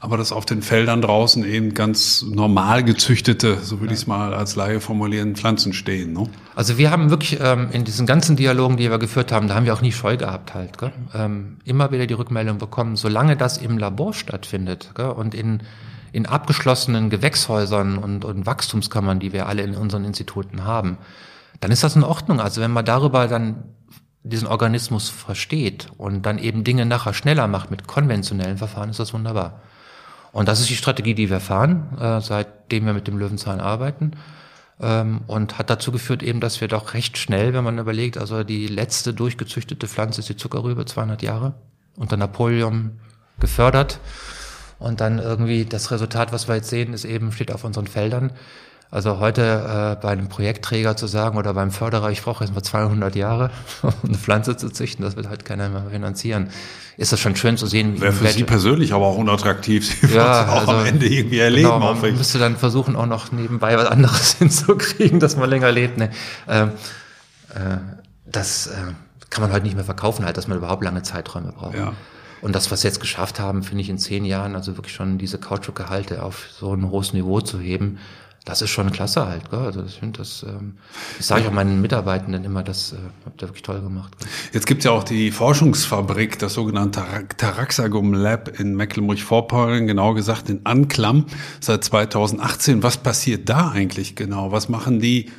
[0.05, 4.35] aber dass auf den Feldern draußen eben ganz normal gezüchtete, so würde ich es mal
[4.35, 6.13] als Laie formulieren, Pflanzen stehen.
[6.13, 6.29] Ne?
[6.55, 9.65] Also wir haben wirklich ähm, in diesen ganzen Dialogen, die wir geführt haben, da haben
[9.65, 10.77] wir auch nie Scheu gehabt halt.
[10.77, 10.93] Gell?
[11.15, 15.07] Ähm, immer wieder die Rückmeldung bekommen, solange das im Labor stattfindet gell?
[15.07, 15.63] und in,
[16.13, 20.99] in abgeschlossenen Gewächshäusern und, und Wachstumskammern, die wir alle in unseren Instituten haben,
[21.61, 22.41] dann ist das in Ordnung.
[22.41, 23.65] Also wenn man darüber dann
[24.23, 29.15] diesen Organismus versteht und dann eben Dinge nachher schneller macht mit konventionellen Verfahren, ist das
[29.15, 29.63] wunderbar.
[30.35, 34.11] Und das ist die Strategie, die wir fahren, äh, seitdem wir mit dem Löwenzahn arbeiten.
[34.81, 38.43] Ähm, und hat dazu geführt eben, dass wir doch recht schnell, wenn man überlegt, also
[38.43, 41.55] die letzte durchgezüchtete Pflanze ist die Zuckerrübe, 200 Jahre,
[41.97, 42.99] unter Napoleon
[43.39, 44.01] gefördert.
[44.81, 48.33] Und dann irgendwie das Resultat, was wir jetzt sehen, ist eben, steht auf unseren Feldern.
[48.91, 52.63] Also heute äh, bei einem Projektträger zu sagen oder beim Förderer, ich brauche jetzt mal
[52.63, 53.51] 200 Jahre,
[53.83, 56.51] um eine Pflanze zu züchten, das wird halt keiner mehr finanzieren.
[56.97, 58.01] Ist das schon schön zu sehen.
[58.01, 60.01] Wäre für Sie persönlich aber auch unattraktiv.
[60.09, 61.71] Sie ja, auch also, am Ende irgendwie erleben.
[61.71, 65.99] Genau, man müsste dann versuchen, auch noch nebenbei was anderes hinzukriegen, dass man länger lebt.
[65.99, 66.11] Ne?
[66.49, 66.71] Ähm,
[67.55, 67.79] äh,
[68.27, 68.77] das äh,
[69.31, 71.77] kann man halt nicht mehr verkaufen, halt, dass man überhaupt lange Zeiträume braucht.
[71.77, 71.95] Ja.
[72.43, 75.19] Und das, was wir jetzt geschafft haben, finde ich in zehn Jahren, also wirklich schon
[75.19, 77.99] diese Kautschukgehalte auf so ein hohes Niveau zu heben,
[78.45, 79.51] das ist schon klasse halt.
[79.51, 79.61] Gell?
[79.61, 80.75] Also ich finde das, ähm,
[81.19, 84.19] ich sage auch meinen Mitarbeitenden immer, das äh, habt ihr wirklich toll gemacht.
[84.19, 84.29] Gell?
[84.53, 87.03] Jetzt gibt's ja auch die Forschungsfabrik, das sogenannte
[87.37, 91.25] Taraxagum Lab in Mecklenburg-Vorpommern, genau gesagt in Anklam
[91.61, 92.83] seit 2018.
[92.83, 94.53] Was passiert da eigentlich genau?
[94.53, 95.31] Was machen die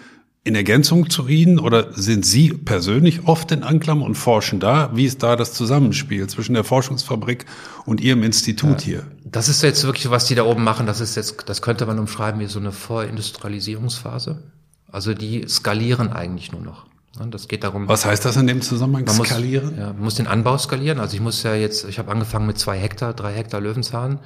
[0.45, 4.91] in Ergänzung zu Ihnen oder sind Sie persönlich oft in Anklam und forschen da?
[4.93, 7.45] Wie ist da das Zusammenspiel zwischen der Forschungsfabrik
[7.85, 9.07] und Ihrem Institut hier?
[9.23, 11.97] Das ist jetzt wirklich, was die da oben machen, das ist jetzt, das könnte man
[11.97, 14.43] umschreiben wie so eine Vorindustrialisierungsphase.
[14.91, 16.85] Also die skalieren eigentlich nur noch.
[17.31, 17.87] Das geht darum.
[17.87, 19.05] Was heißt das in dem Zusammenhang?
[19.05, 19.69] Man skalieren?
[19.69, 20.99] Muss, ja, man muss den Anbau skalieren.
[20.99, 24.19] Also ich muss ja jetzt, ich habe angefangen mit zwei Hektar, drei Hektar Löwenzahn.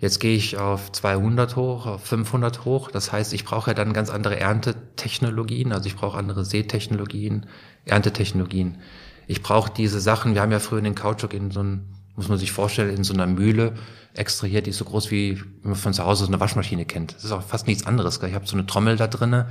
[0.00, 2.90] Jetzt gehe ich auf 200 hoch, auf 500 hoch.
[2.90, 5.72] Das heißt, ich brauche ja dann ganz andere Erntetechnologien.
[5.72, 7.46] Also ich brauche andere Seetechnologien,
[7.84, 8.78] Erntetechnologien.
[9.26, 10.34] Ich brauche diese Sachen.
[10.34, 13.12] Wir haben ja früher den Kautschuk in so einem, muss man sich vorstellen, in so
[13.12, 13.74] einer Mühle
[14.14, 17.14] extrahiert, die ist so groß wie man von zu Hause so eine Waschmaschine kennt.
[17.16, 18.22] Das ist auch fast nichts anderes.
[18.22, 19.48] Ich habe so eine Trommel da drinne.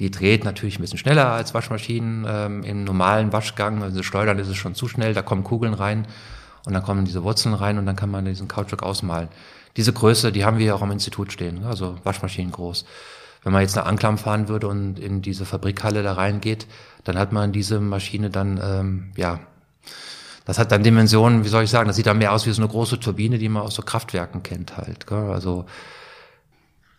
[0.00, 3.82] Die dreht natürlich ein bisschen schneller als Waschmaschinen ähm, im normalen Waschgang.
[3.82, 5.12] Also Schleudern ist es schon zu schnell.
[5.12, 6.06] Da kommen Kugeln rein
[6.64, 9.28] und dann kommen diese Wurzeln rein und dann kann man diesen Kautschuk ausmalen.
[9.76, 11.66] Diese Größe, die haben wir ja auch am Institut stehen, ne?
[11.66, 12.84] also Waschmaschinen groß.
[13.42, 16.66] Wenn man jetzt nach Anklam fahren würde und in diese Fabrikhalle da reingeht,
[17.04, 19.40] dann hat man diese Maschine dann, ähm, ja,
[20.44, 22.62] das hat dann Dimensionen, wie soll ich sagen, das sieht dann mehr aus wie so
[22.62, 25.06] eine große Turbine, die man aus so Kraftwerken kennt halt.
[25.06, 25.30] Gell?
[25.30, 25.66] Also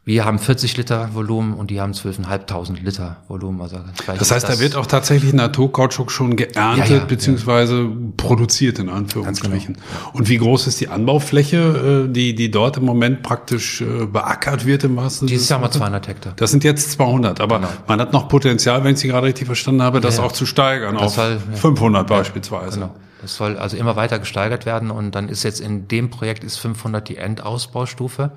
[0.05, 3.61] wir haben 40 Liter Volumen und die haben 12.500 Liter Volumen.
[3.61, 7.89] Also das heißt, das da wird auch tatsächlich Naturkautschuk schon geerntet ja, ja, beziehungsweise ja.
[8.17, 9.75] produziert in Anführungsstrichen.
[9.75, 10.11] Genau.
[10.11, 14.65] Und wie groß ist die Anbaufläche, äh, die, die dort im Moment praktisch äh, beackert
[14.65, 16.33] wird im wahrsten Dieses Jahr mal 200 Hektar.
[16.35, 17.69] Das sind jetzt 200, aber genau.
[17.87, 20.95] man hat noch Potenzial, wenn ich Sie gerade richtig verstanden habe, das auch zu steigern
[20.95, 22.79] das auf soll, 500 beispielsweise.
[22.79, 22.95] Genau.
[23.21, 26.57] Das soll also immer weiter gesteigert werden und dann ist jetzt in dem Projekt ist
[26.57, 28.31] 500 die Endausbaustufe.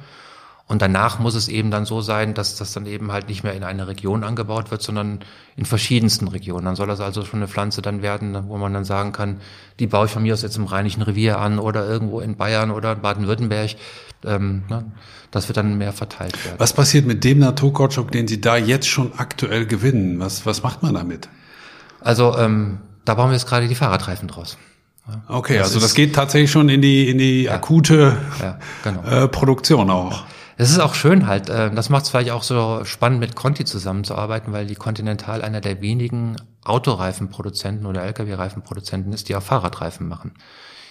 [0.69, 3.53] Und danach muss es eben dann so sein, dass das dann eben halt nicht mehr
[3.53, 5.21] in einer Region angebaut wird, sondern
[5.57, 6.65] in verschiedensten Regionen.
[6.65, 9.41] Dann soll das also schon eine Pflanze dann werden, wo man dann sagen kann,
[9.79, 12.73] die baue ich von mir aus jetzt im Rheinischen Revier an oder irgendwo in Bayern
[12.73, 13.77] oder in Baden-Württemberg.
[14.25, 14.91] Ähm, ne,
[15.31, 16.57] das wird dann mehr verteilt werden.
[16.59, 20.19] Was passiert mit dem Naturkautschuk, den Sie da jetzt schon aktuell gewinnen?
[20.19, 21.29] Was, was macht man damit?
[22.01, 24.59] Also ähm, da bauen wir jetzt gerade die Fahrradreifen draus.
[25.29, 29.05] Okay, das also das geht tatsächlich schon in die in die ja, akute ja, genau.
[29.05, 30.25] äh, Produktion auch.
[30.57, 31.49] Das ist auch schön halt.
[31.49, 35.61] Äh, das macht es vielleicht auch so spannend, mit Conti zusammenzuarbeiten, weil die Continental einer
[35.61, 40.33] der wenigen Autoreifenproduzenten oder Lkw-Reifenproduzenten ist, die auch Fahrradreifen machen.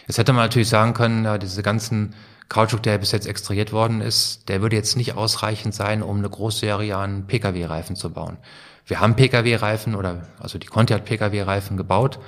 [0.07, 2.13] Jetzt hätte man natürlich sagen können, ja, diese ganzen
[2.47, 6.29] Kautschuk, der bis jetzt extrahiert worden ist, der würde jetzt nicht ausreichend sein, um eine
[6.29, 8.37] Großserie an Pkw-Reifen zu bauen.
[8.85, 12.19] Wir haben Pkw-Reifen oder also die Conti hat Pkw-Reifen gebaut.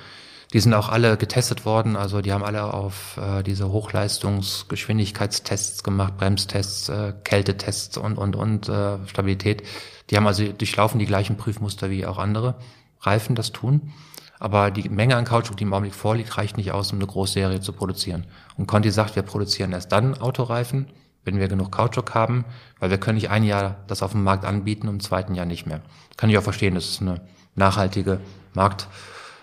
[0.53, 6.15] Die sind auch alle getestet worden, also die haben alle auf äh, diese Hochleistungsgeschwindigkeitstests gemacht,
[6.17, 9.63] Bremstests, äh, Kältetests und und und äh, Stabilität.
[10.09, 12.55] Die haben also durchlaufen die gleichen Prüfmuster wie auch andere
[13.01, 13.91] Reifen das tun.
[14.39, 17.59] Aber die Menge an Kautschuk, die im Augenblick vorliegt, reicht nicht aus, um eine Großserie
[17.59, 18.25] zu produzieren.
[18.55, 20.87] Und Conti sagt, wir produzieren erst dann Autoreifen,
[21.25, 22.45] wenn wir genug Kautschuk haben,
[22.79, 25.45] weil wir können nicht ein Jahr das auf dem Markt anbieten und im zweiten Jahr
[25.45, 25.81] nicht mehr.
[26.15, 27.21] Kann ich auch verstehen, das ist eine
[27.55, 28.19] nachhaltige
[28.53, 28.87] Markt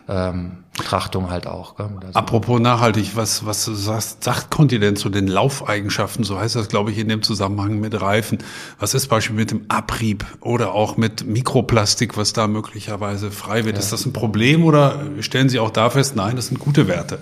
[0.09, 1.76] ähm, Betrachtung halt auch.
[1.76, 1.88] Gell?
[2.05, 6.24] Also Apropos nachhaltig, was, was sagt, sagt Kontinent zu den Laufeigenschaften?
[6.24, 8.38] So heißt das, glaube ich, in dem Zusammenhang mit Reifen.
[8.78, 13.76] Was ist Beispiel mit dem Abrieb oder auch mit Mikroplastik, was da möglicherweise frei wird?
[13.76, 13.80] Ja.
[13.80, 17.18] Ist das ein Problem oder stellen Sie auch da fest, nein, das sind gute Werte?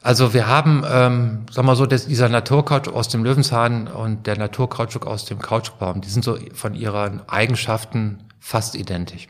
[0.00, 4.26] Also wir haben, ähm, sagen wir mal so, dass dieser Naturkautschuk aus dem Löwenzahn und
[4.26, 9.26] der Naturkautschuk aus dem Kautschukbaum, die sind so von ihren Eigenschaften fast identisch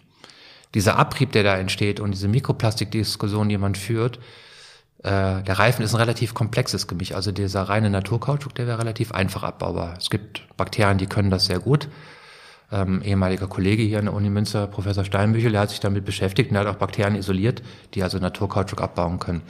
[0.75, 4.19] dieser Abrieb, der da entsteht und diese Mikroplastikdiskussion, die man führt,
[5.03, 7.13] äh, der Reifen ist ein relativ komplexes Gemisch.
[7.13, 9.95] Also dieser reine Naturkautschuk, der wäre relativ einfach abbaubar.
[9.99, 11.89] Es gibt Bakterien, die können das sehr gut.
[12.73, 16.51] Ähm, ehemaliger Kollege hier an der Uni Münster, Professor Steinbüchel, der hat sich damit beschäftigt
[16.51, 17.63] und hat auch Bakterien isoliert,
[17.95, 19.43] die also Naturkautschuk abbauen können.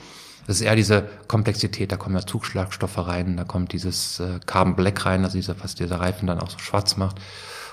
[0.45, 4.75] Das ist eher diese Komplexität, da kommen ja Zugschlagstoffe rein, da kommt dieses äh, Carbon
[4.75, 7.19] Black rein, also dieser, was dieser Reifen dann auch so schwarz macht.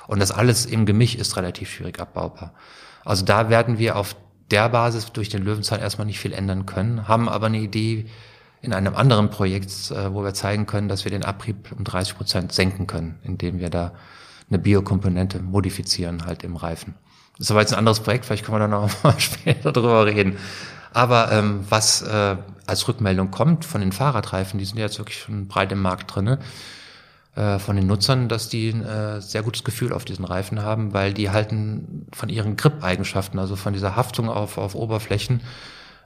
[0.06, 2.52] Und das alles im Gemisch ist relativ schwierig abbaubar.
[3.04, 4.16] Also da werden wir auf
[4.50, 8.06] der Basis durch den Löwenzahn erstmal nicht viel ändern können, haben aber eine Idee
[8.60, 12.16] in einem anderen Projekt, äh, wo wir zeigen können, dass wir den Abrieb um 30
[12.16, 13.92] Prozent senken können, indem wir da
[14.48, 16.94] eine Biokomponente modifizieren halt im Reifen.
[17.36, 20.06] Das ist aber jetzt ein anderes Projekt, vielleicht können wir da noch mal später drüber
[20.06, 20.36] reden.
[20.92, 22.36] Aber ähm, was äh,
[22.66, 26.14] als Rückmeldung kommt von den Fahrradreifen, die sind ja jetzt wirklich schon breit im Markt
[26.14, 26.38] drinne,
[27.36, 30.92] äh, von den Nutzern, dass die ein äh, sehr gutes Gefühl auf diesen Reifen haben,
[30.92, 35.40] weil die halten von ihren Grip-Eigenschaften, also von dieser Haftung auf, auf Oberflächen,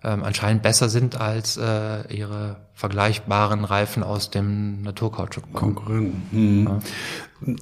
[0.05, 5.53] ähm, anscheinend besser sind als äh, ihre vergleichbaren Reifen aus dem Naturkautschuk.
[5.53, 6.23] Konkurrenten.
[6.31, 6.65] Hm.
[6.65, 6.79] Ja.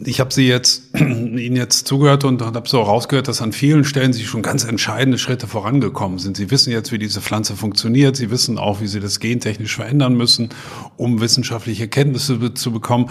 [0.04, 4.12] Ich habe Sie jetzt Ihnen jetzt zugehört und habe so rausgehört, dass an vielen Stellen
[4.12, 6.36] Sie schon ganz entscheidende Schritte vorangekommen sind.
[6.36, 8.14] Sie wissen jetzt, wie diese Pflanze funktioniert.
[8.14, 10.50] Sie wissen auch, wie Sie das gentechnisch verändern müssen,
[10.98, 13.08] um wissenschaftliche Kenntnisse zu bekommen.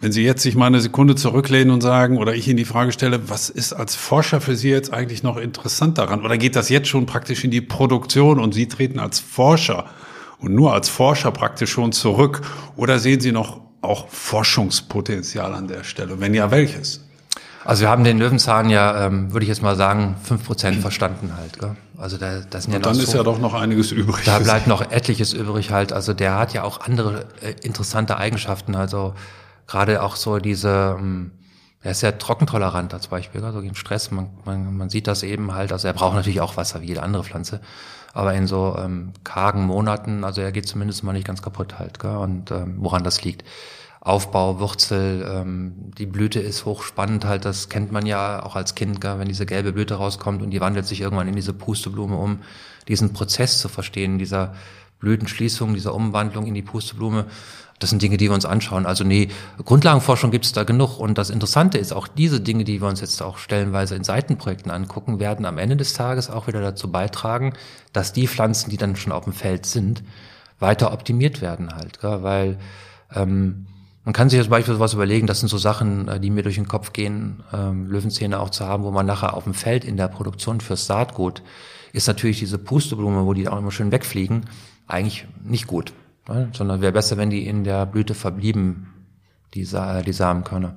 [0.00, 2.92] Wenn Sie jetzt sich mal eine Sekunde zurücklehnen und sagen, oder ich Ihnen die Frage
[2.92, 6.24] stelle, was ist als Forscher für Sie jetzt eigentlich noch interessant daran?
[6.24, 9.86] Oder geht das jetzt schon praktisch in die Produktion und Sie treten als Forscher
[10.40, 12.42] und nur als Forscher praktisch schon zurück?
[12.76, 16.20] Oder sehen Sie noch auch Forschungspotenzial an der Stelle?
[16.20, 17.00] Wenn ja, welches?
[17.64, 21.34] Also wir haben den Löwenzahn ja, ähm, würde ich jetzt mal sagen, fünf Prozent verstanden
[21.36, 21.58] halt.
[21.58, 21.76] Gell?
[21.98, 24.24] Also da, das sind ja Und dann ist so, ja doch noch einiges übrig.
[24.24, 25.92] Da bleibt noch etliches übrig halt.
[25.92, 28.74] Also der hat ja auch andere äh, interessante Eigenschaften.
[28.74, 29.14] Also
[29.66, 31.32] gerade auch so diese, ähm,
[31.82, 34.10] er ist sehr trockentolerant als Beispiel, also gegen Stress.
[34.12, 35.72] Man, man, man sieht das eben halt.
[35.72, 37.60] Also er braucht natürlich auch Wasser wie jede andere Pflanze
[38.18, 42.00] aber in so ähm, kargen Monaten, also er geht zumindest mal nicht ganz kaputt halt,
[42.00, 42.16] gell?
[42.16, 43.44] und ähm, woran das liegt.
[44.00, 49.00] Aufbau, Wurzel, ähm, die Blüte ist hochspannend halt, das kennt man ja auch als Kind,
[49.00, 49.20] gell?
[49.20, 52.40] wenn diese gelbe Blüte rauskommt und die wandelt sich irgendwann in diese Pusteblume um,
[52.88, 54.52] diesen Prozess zu verstehen, dieser
[54.98, 57.26] Blütenschließung, dieser Umwandlung in die Pusteblume,
[57.78, 58.86] das sind Dinge, die wir uns anschauen.
[58.86, 59.28] Also nee,
[59.64, 60.98] Grundlagenforschung gibt es da genug.
[60.98, 64.70] Und das Interessante ist, auch diese Dinge, die wir uns jetzt auch stellenweise in Seitenprojekten
[64.70, 67.52] angucken, werden am Ende des Tages auch wieder dazu beitragen,
[67.92, 70.02] dass die Pflanzen, die dann schon auf dem Feld sind,
[70.58, 72.22] weiter optimiert werden halt, gell?
[72.22, 72.58] weil
[73.14, 73.66] ähm,
[74.04, 76.56] man kann sich jetzt beispielsweise was überlegen, das sind so Sachen, äh, die mir durch
[76.56, 79.96] den Kopf gehen, ähm, Löwenzähne auch zu haben, wo man nachher auf dem Feld in
[79.96, 81.42] der Produktion fürs Saatgut
[81.92, 84.46] ist natürlich diese Pusteblume, wo die auch immer schön wegfliegen,
[84.86, 85.92] eigentlich nicht gut.
[86.28, 86.50] Ne?
[86.52, 88.88] Sondern wäre besser, wenn die in der Blüte verblieben,
[89.54, 90.76] die, Sa die Samenkörner.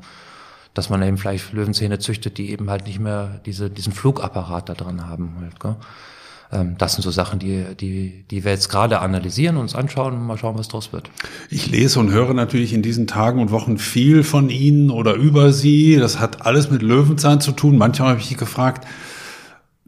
[0.74, 4.74] Dass man eben vielleicht Löwenzähne züchtet, die eben halt nicht mehr diese, diesen Flugapparat da
[4.74, 5.36] dran haben.
[5.42, 5.76] Halt, gell?
[6.52, 10.26] Ähm, das sind so Sachen, die, die, die wir jetzt gerade analysieren, uns anschauen und
[10.26, 11.10] mal schauen, was draus wird.
[11.50, 15.54] Ich lese und höre natürlich in diesen Tagen und Wochen viel von Ihnen oder über
[15.54, 15.98] Sie.
[15.98, 17.78] Das hat alles mit Löwenzahn zu tun.
[17.78, 18.88] Manchmal habe ich gefragt,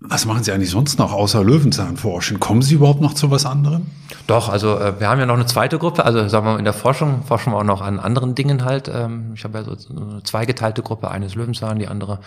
[0.06, 2.40] was machen Sie eigentlich sonst noch außer Löwenzahn forschen?
[2.40, 3.88] Kommen Sie überhaupt noch zu was anderem?
[4.28, 6.66] Doch, also äh, wir haben ja noch eine zweite Gruppe, also sagen wir mal in
[6.66, 8.92] der Forschung forschen wir auch noch an anderen Dingen halt.
[8.94, 12.20] Ähm, ich habe ja so eine zweigeteilte Gruppe, eines Löwenzahn, die andere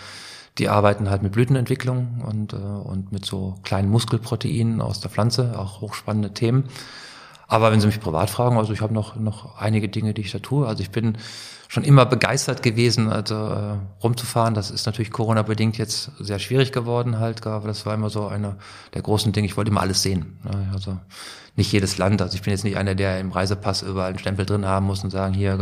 [0.57, 5.57] die arbeiten halt mit Blütenentwicklung und, äh, und mit so kleinen Muskelproteinen aus der Pflanze,
[5.57, 6.65] auch hochspannende Themen.
[7.47, 10.31] Aber wenn Sie mich privat fragen, also ich habe noch, noch einige Dinge, die ich
[10.31, 10.67] da tue.
[10.67, 11.17] Also ich bin
[11.69, 14.53] schon immer begeistert gewesen, also äh, rumzufahren.
[14.53, 18.57] Das ist natürlich Corona-bedingt jetzt sehr schwierig geworden halt, aber das war immer so einer
[18.93, 19.47] der großen Dinge.
[19.47, 20.39] Ich wollte immer alles sehen.
[20.43, 20.69] Ne?
[20.73, 20.97] Also
[21.55, 22.21] nicht jedes Land.
[22.21, 25.03] Also ich bin jetzt nicht einer, der im Reisepass überall einen Stempel drin haben muss
[25.03, 25.57] und sagen, hier,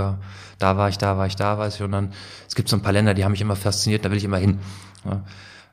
[0.59, 2.13] da war ich, da war ich, da war ich, sondern
[2.47, 4.37] es gibt so ein paar Länder, die haben mich immer fasziniert, da will ich immer
[4.37, 4.59] hin.
[5.05, 5.23] Ja?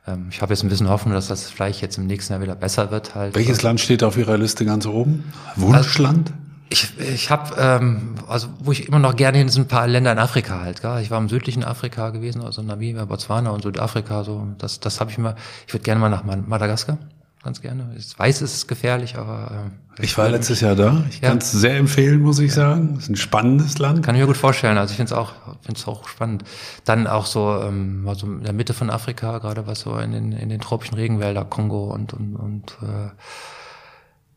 [0.07, 2.55] Ähm, ich habe jetzt ein bisschen Hoffnung, dass das vielleicht jetzt im nächsten Jahr wieder
[2.55, 3.15] besser wird.
[3.15, 3.35] Halt.
[3.35, 5.31] Welches Land steht auf Ihrer Liste ganz oben?
[5.55, 6.29] Wunschland?
[6.29, 9.87] Also, ich, ich habe, ähm, also wo ich immer noch gerne hin, sind ein paar
[9.87, 10.81] Länder in Afrika halt.
[10.81, 11.01] Gell?
[11.01, 14.23] Ich war im südlichen Afrika gewesen, also Namibia, Botswana und Südafrika.
[14.23, 15.35] So, das, das habe ich mal.
[15.67, 16.97] Ich würde gerne mal nach Madagaskar,
[17.43, 17.93] ganz gerne.
[17.97, 21.03] Ich weiß, es ist gefährlich, aber äh, ich war letztes Jahr da.
[21.09, 21.29] Ich ja.
[21.29, 22.55] kann es sehr empfehlen, muss ich ja.
[22.55, 22.95] sagen.
[22.97, 24.03] Es ist ein spannendes Land.
[24.03, 24.77] Kann ich mir gut vorstellen.
[24.77, 26.43] Also ich finde es auch, finde es auch spannend.
[26.85, 30.31] Dann auch so, ähm, also in der Mitte von Afrika, gerade was so in den,
[30.31, 33.09] in den tropischen Regenwälder, Kongo und und und äh,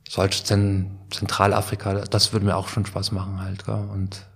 [0.08, 3.64] solch Zentralafrika, das würde mir auch schon Spaß machen halt.
[3.64, 3.88] Gell?
[3.92, 4.26] Und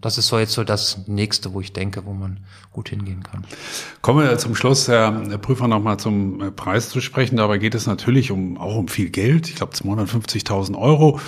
[0.00, 2.40] das ist so jetzt so das nächste, wo ich denke, wo man
[2.72, 3.44] gut hingehen kann.
[4.02, 7.36] Kommen wir zum Schluss, Herr Prüfer, nochmal zum äh, Preis zu sprechen.
[7.36, 9.48] Dabei geht es natürlich um, auch um viel Geld.
[9.48, 11.20] Ich glaube, 250.000 Euro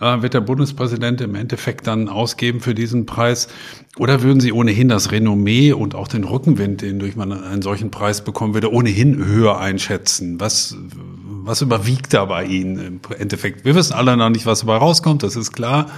[0.00, 3.48] äh, wird der Bundespräsident im Endeffekt dann ausgeben für diesen Preis.
[3.98, 7.90] Oder würden Sie ohnehin das Renommee und auch den Rückenwind, den durch man einen solchen
[7.90, 10.40] Preis bekommen würde, ohnehin höher einschätzen?
[10.40, 10.76] Was,
[11.44, 13.64] was überwiegt da bei Ihnen im Endeffekt?
[13.64, 15.90] Wir wissen alle noch nicht, was dabei rauskommt, das ist klar.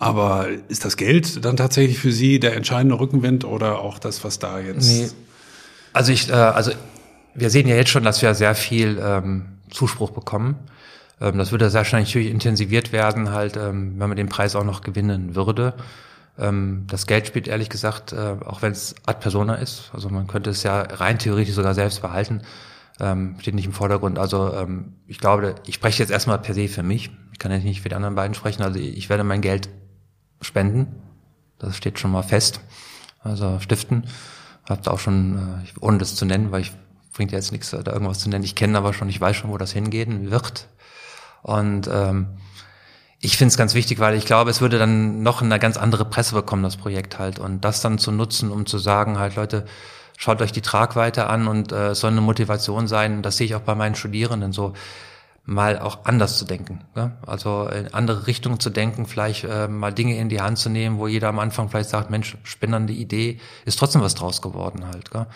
[0.00, 4.38] Aber ist das Geld dann tatsächlich für Sie der entscheidende Rückenwind oder auch das, was
[4.38, 4.88] da jetzt?
[4.88, 5.10] Nee.
[5.92, 6.72] Also ich, äh, also
[7.34, 10.56] wir sehen ja jetzt schon, dass wir sehr viel ähm, Zuspruch bekommen.
[11.20, 14.64] Ähm, das würde sehr schnell natürlich intensiviert werden, halt, ähm, wenn man den Preis auch
[14.64, 15.74] noch gewinnen würde.
[16.38, 20.26] Ähm, das Geld spielt ehrlich gesagt, äh, auch wenn es ad persona ist, also man
[20.26, 22.40] könnte es ja rein theoretisch sogar selbst behalten,
[23.00, 24.18] ähm, steht nicht im Vordergrund.
[24.18, 27.10] Also ähm, ich glaube, ich spreche jetzt erstmal per se für mich.
[27.32, 28.62] Ich kann jetzt nicht für die anderen beiden sprechen.
[28.62, 29.68] Also ich werde mein Geld
[30.40, 30.86] spenden.
[31.58, 32.60] Das steht schon mal fest.
[33.22, 34.04] Also stiften.
[34.68, 36.72] Habt auch schon, äh, ohne das zu nennen, weil ich
[37.12, 38.44] bringt ja jetzt nichts, da irgendwas zu nennen.
[38.44, 40.68] Ich kenne aber schon, ich weiß schon, wo das hingehen wird.
[41.42, 42.28] Und ähm,
[43.18, 46.04] ich finde es ganz wichtig, weil ich glaube, es würde dann noch eine ganz andere
[46.04, 47.38] Presse bekommen, das Projekt halt.
[47.38, 49.66] Und das dann zu nutzen, um zu sagen, halt, Leute,
[50.16, 53.54] schaut euch die Tragweite an und äh, es soll eine Motivation sein, das sehe ich
[53.54, 54.74] auch bei meinen Studierenden so,
[55.44, 56.80] mal auch anders zu denken.
[56.94, 57.12] Ja?
[57.26, 60.98] Also in andere Richtungen zu denken, vielleicht äh, mal Dinge in die Hand zu nehmen,
[60.98, 65.10] wo jeder am Anfang vielleicht sagt, Mensch, spinnernde Idee, ist trotzdem was draus geworden halt.
[65.10, 65.26] Gell?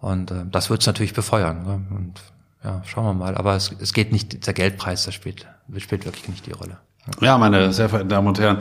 [0.00, 1.64] Und äh, das wird es natürlich befeuern.
[1.64, 1.96] Gell?
[1.96, 2.20] Und
[2.62, 3.36] ja, schauen wir mal.
[3.36, 5.46] Aber es, es geht nicht, der Geldpreis, das spielt,
[5.78, 6.78] spielt wirklich nicht die Rolle.
[7.20, 8.58] Ja, meine sehr verehrten Damen und Herren,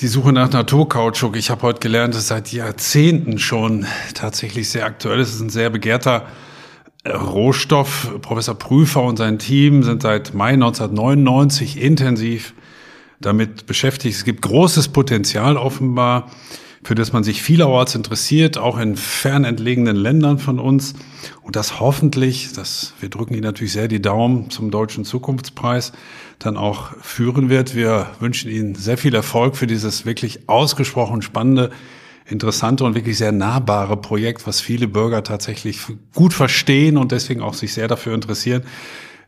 [0.00, 5.20] die Suche nach Naturkautschuk, ich habe heute gelernt, ist seit Jahrzehnten schon tatsächlich sehr aktuell.
[5.20, 6.24] Es ist ein sehr begehrter
[7.06, 8.18] Rohstoff.
[8.20, 12.54] Professor Prüfer und sein Team sind seit Mai 1999 intensiv
[13.20, 14.16] damit beschäftigt.
[14.16, 16.30] Es gibt großes Potenzial offenbar
[16.82, 20.94] für das man sich vielerorts interessiert, auch in fernentlegenen Ländern von uns.
[21.42, 25.92] Und das hoffentlich, das, wir drücken Ihnen natürlich sehr die Daumen zum Deutschen Zukunftspreis,
[26.38, 27.74] dann auch führen wird.
[27.74, 31.70] Wir wünschen Ihnen sehr viel Erfolg für dieses wirklich ausgesprochen spannende,
[32.30, 35.80] interessante und wirklich sehr nahbare Projekt, was viele Bürger tatsächlich
[36.14, 38.62] gut verstehen und deswegen auch sich sehr dafür interessieren.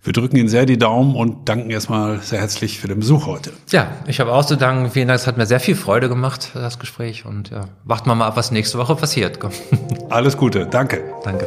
[0.04, 3.52] Wir drücken Ihnen sehr die Daumen und danken erstmal sehr herzlich für den Besuch heute.
[3.70, 4.90] Ja, ich habe auch zu danken.
[4.90, 5.20] Vielen Dank.
[5.20, 7.24] Es hat mir sehr viel Freude gemacht, das Gespräch.
[7.24, 9.38] Und ja, warten wir mal ab, was nächste Woche passiert.
[10.10, 10.66] Alles Gute.
[10.66, 11.04] Danke.
[11.22, 11.46] Danke.